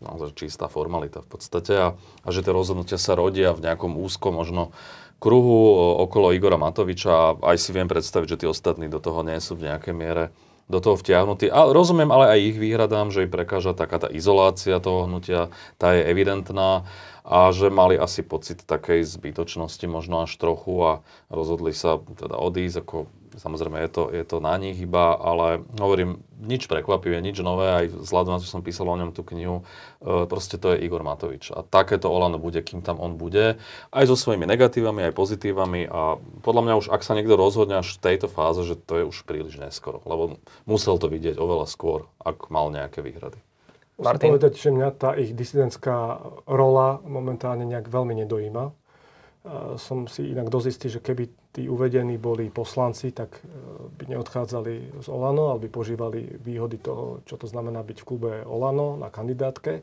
naozaj 0.00 0.32
čistá 0.32 0.70
formalita 0.70 1.20
v 1.20 1.28
podstate 1.28 1.74
a, 1.76 1.88
a 1.98 2.28
že 2.32 2.46
tie 2.46 2.54
rozhodnutia 2.54 2.96
sa 2.96 3.18
rodia 3.18 3.52
v 3.52 3.66
nejakom 3.66 4.00
úzkom, 4.00 4.32
možno 4.32 4.72
kruhu 5.20 5.56
okolo 6.02 6.32
Igora 6.32 6.56
Matoviča 6.56 7.38
aj 7.44 7.56
si 7.60 7.70
viem 7.76 7.86
predstaviť, 7.86 8.26
že 8.34 8.40
tí 8.42 8.46
ostatní 8.48 8.88
do 8.88 8.98
toho 8.98 9.20
nie 9.20 9.36
sú 9.38 9.54
v 9.54 9.68
nejakej 9.68 9.94
miere 9.94 10.32
do 10.70 10.78
toho 10.78 10.96
vtiahnutí. 10.96 11.50
A 11.50 11.66
rozumiem 11.68 12.08
ale 12.08 12.30
aj 12.30 12.40
ich 12.54 12.56
výhradám, 12.56 13.10
že 13.10 13.26
im 13.26 13.30
prekáža 13.30 13.74
taká 13.74 14.00
tá 14.00 14.08
izolácia 14.08 14.78
toho 14.78 15.10
hnutia, 15.10 15.50
tá 15.76 15.92
je 15.98 16.06
evidentná 16.06 16.86
a 17.26 17.50
že 17.50 17.68
mali 17.68 17.98
asi 17.98 18.24
pocit 18.24 18.64
takej 18.64 19.04
zbytočnosti 19.04 19.84
možno 19.90 20.24
až 20.24 20.32
trochu 20.38 20.72
a 20.80 20.92
rozhodli 21.28 21.74
sa 21.76 22.00
teda 22.00 22.38
odísť, 22.38 22.86
ako 22.86 22.96
Samozrejme, 23.40 23.80
je 23.80 23.90
to, 23.90 24.02
je 24.12 24.24
to 24.28 24.36
na 24.44 24.52
nich 24.60 24.76
iba, 24.76 25.16
ale 25.16 25.64
hovorím, 25.80 26.20
nič 26.44 26.68
prekvapivé, 26.68 27.24
nič 27.24 27.40
nové, 27.40 27.72
aj 27.72 27.86
vzhľadom 28.04 28.36
na 28.36 28.38
to, 28.40 28.44
že 28.44 28.52
som 28.52 28.60
písal 28.60 28.84
o 28.84 29.00
ňom 29.00 29.16
tú 29.16 29.24
knihu, 29.32 29.64
e, 30.04 30.28
proste 30.28 30.60
to 30.60 30.76
je 30.76 30.84
Igor 30.84 31.00
Matovič. 31.00 31.48
A 31.56 31.64
takéto 31.64 32.12
Olano 32.12 32.36
bude, 32.36 32.60
kým 32.60 32.84
tam 32.84 33.00
on 33.00 33.16
bude, 33.16 33.56
aj 33.96 34.04
so 34.04 34.16
svojimi 34.16 34.44
negatívami, 34.44 35.08
aj 35.08 35.16
pozitívami 35.16 35.88
a 35.88 36.20
podľa 36.44 36.62
mňa 36.68 36.74
už, 36.84 36.86
ak 36.92 37.00
sa 37.00 37.16
niekto 37.16 37.40
rozhodne 37.40 37.80
až 37.80 37.96
v 37.96 38.12
tejto 38.12 38.28
fáze, 38.28 38.60
že 38.68 38.76
to 38.76 39.00
je 39.00 39.04
už 39.08 39.24
príliš 39.24 39.56
neskoro, 39.56 40.04
lebo 40.04 40.36
musel 40.68 41.00
to 41.00 41.08
vidieť 41.08 41.40
oveľa 41.40 41.64
skôr, 41.64 42.12
ak 42.20 42.52
mal 42.52 42.68
nejaké 42.68 43.00
výhrady. 43.00 43.40
Martin? 44.00 44.32
Musím 44.32 44.36
povedať, 44.36 44.52
že 44.56 44.68
mňa 44.72 44.88
tá 44.96 45.10
ich 45.16 45.32
disidentská 45.32 45.96
rola 46.44 47.00
momentálne 47.04 47.68
nejak 47.68 47.88
veľmi 47.88 48.16
nedojíma 48.24 48.79
som 49.80 50.04
si 50.04 50.28
inak 50.36 50.52
dosť 50.52 50.66
istý, 50.68 50.86
že 50.92 51.00
keby 51.00 51.24
tí 51.56 51.64
uvedení 51.64 52.20
boli 52.20 52.52
poslanci, 52.52 53.08
tak 53.08 53.40
e, 53.40 53.42
by 53.88 54.12
neodchádzali 54.12 55.00
z 55.00 55.06
Olano, 55.08 55.56
ale 55.56 55.64
by 55.64 55.68
požívali 55.72 56.28
výhody 56.44 56.76
toho, 56.76 57.24
čo 57.24 57.40
to 57.40 57.48
znamená 57.48 57.80
byť 57.80 58.04
v 58.04 58.08
klube 58.08 58.32
Olano 58.44 59.00
na 59.00 59.08
kandidátke. 59.08 59.80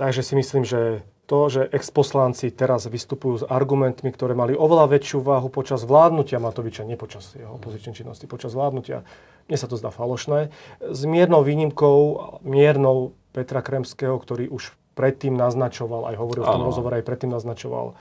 Takže 0.00 0.24
si 0.24 0.34
myslím, 0.40 0.64
že 0.64 1.04
to, 1.24 1.48
že 1.48 1.68
exposlanci 1.72 2.52
teraz 2.52 2.88
vystupujú 2.88 3.44
s 3.44 3.48
argumentmi, 3.48 4.12
ktoré 4.12 4.36
mali 4.36 4.52
oveľa 4.56 4.96
väčšiu 4.96 5.24
váhu 5.24 5.48
počas 5.48 5.84
vládnutia 5.84 6.40
Matoviča, 6.40 6.88
nie 6.88 7.00
počas 7.00 7.32
jeho 7.36 7.56
opozičnej 7.56 7.96
činnosti, 7.96 8.28
počas 8.28 8.52
vládnutia, 8.52 9.04
mne 9.48 9.56
sa 9.60 9.68
to 9.68 9.76
zdá 9.76 9.88
falošné, 9.88 10.52
s 10.80 11.00
miernou 11.04 11.44
výnimkou, 11.44 11.96
miernou 12.44 13.16
Petra 13.32 13.64
Kremského, 13.64 14.16
ktorý 14.20 14.52
už 14.52 14.76
predtým 14.96 15.36
naznačoval, 15.36 16.12
aj 16.12 16.16
hovoril 16.16 16.42
v 16.44 16.54
tom 16.54 16.64
rozhovore, 16.64 16.94
aj 17.00 17.06
predtým 17.08 17.32
naznačoval, 17.32 17.96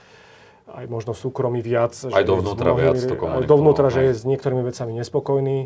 aj 0.67 0.85
možno 0.87 1.11
súkromí 1.11 1.59
viac. 1.59 1.93
Aj 2.07 2.23
dovnútra 2.23 2.71
mnohými, 2.71 2.83
viac 2.83 2.99
to 3.03 3.15
Aj 3.19 3.45
dovnútra, 3.45 3.87
že 3.91 4.11
je 4.11 4.13
s 4.15 4.23
niektorými 4.23 4.63
vecami 4.63 4.91
nespokojný, 4.95 5.57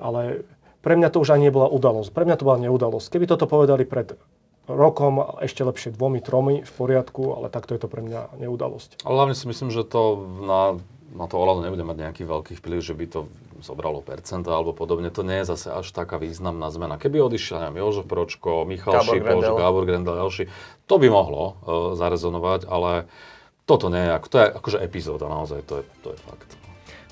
ale 0.00 0.48
pre 0.82 0.98
mňa 0.98 1.08
to 1.14 1.22
už 1.22 1.38
ani 1.38 1.48
nebola 1.48 1.70
udalosť. 1.70 2.10
Pre 2.10 2.24
mňa 2.26 2.36
to 2.40 2.44
bola 2.48 2.58
neudalosť. 2.58 3.06
Keby 3.12 3.24
toto 3.30 3.46
povedali 3.46 3.86
pred 3.86 4.18
rokom, 4.66 5.22
ešte 5.42 5.62
lepšie 5.66 5.94
dvomi, 5.94 6.22
tromi, 6.22 6.62
v 6.62 6.72
poriadku, 6.74 7.34
ale 7.34 7.50
takto 7.50 7.74
je 7.74 7.80
to 7.82 7.88
pre 7.90 8.02
mňa 8.02 8.38
neudalosť. 8.42 9.02
Ale 9.06 9.14
hlavne 9.14 9.36
si 9.38 9.46
myslím, 9.46 9.70
že 9.70 9.82
to 9.86 10.22
na, 10.42 10.62
na 11.14 11.26
to 11.26 11.38
Olano 11.38 11.62
nebude 11.62 11.82
mať 11.82 11.96
nejaký 12.08 12.22
veľký 12.26 12.54
vplyv, 12.58 12.78
že 12.82 12.94
by 12.94 13.06
to 13.10 13.20
zobralo 13.62 14.02
percenta 14.02 14.50
alebo 14.50 14.74
podobne. 14.74 15.10
To 15.14 15.22
nie 15.22 15.38
je 15.42 15.54
zase 15.54 15.70
až 15.70 15.86
taká 15.94 16.18
významná 16.18 16.66
zmena. 16.74 16.98
Keby 16.98 17.22
odišiel 17.22 17.62
neviem, 17.62 17.78
Jožo 17.78 18.02
Pročko, 18.02 18.66
Michal 18.66 19.06
Šipoš, 19.06 19.54
Gábor 19.54 19.86
Grendel, 19.86 20.18
ďalší, 20.18 20.50
to 20.90 20.94
by 20.98 21.06
mohlo 21.06 21.42
uh, 21.42 21.54
zarezonovať, 21.94 22.66
ale 22.66 23.06
toto 23.64 23.86
nie 23.88 24.02
je, 24.02 24.12
ako, 24.12 24.26
to 24.28 24.36
je 24.38 24.48
akože 24.58 24.78
epizóda 24.82 25.26
naozaj, 25.30 25.62
to 25.64 25.74
je, 25.80 25.84
to 26.02 26.08
je 26.14 26.18
fakt. 26.26 26.50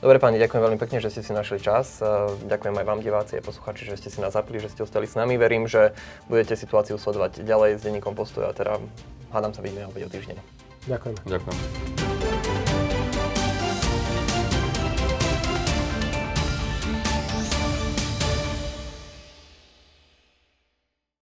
Dobre 0.01 0.17
páni, 0.17 0.41
ďakujem 0.41 0.65
veľmi 0.65 0.81
pekne, 0.81 0.97
že 1.05 1.13
ste 1.13 1.21
si 1.21 1.37
našli 1.37 1.61
čas. 1.61 2.01
Ďakujem 2.49 2.73
aj 2.73 2.87
vám 2.89 3.05
diváci 3.05 3.37
a 3.37 3.45
posluchači, 3.45 3.85
že 3.85 4.01
ste 4.01 4.09
si 4.09 4.25
nás 4.25 4.33
zapli, 4.33 4.57
že 4.57 4.73
ste 4.73 4.81
ostali 4.81 5.05
s 5.05 5.13
nami. 5.13 5.37
Verím, 5.37 5.69
že 5.69 5.93
budete 6.25 6.57
situáciu 6.57 6.97
sledovať 6.97 7.45
ďalej 7.45 7.77
s 7.77 7.85
denníkom 7.85 8.17
postoja, 8.17 8.57
teda 8.57 8.81
hádam 9.29 9.53
sa 9.53 9.61
vidíme 9.61 9.93
opäť 9.93 10.09
o 10.09 10.11
týždeň. 10.11 10.37
Ďakujem. 10.89 11.15
Ďakujem. 11.29 12.20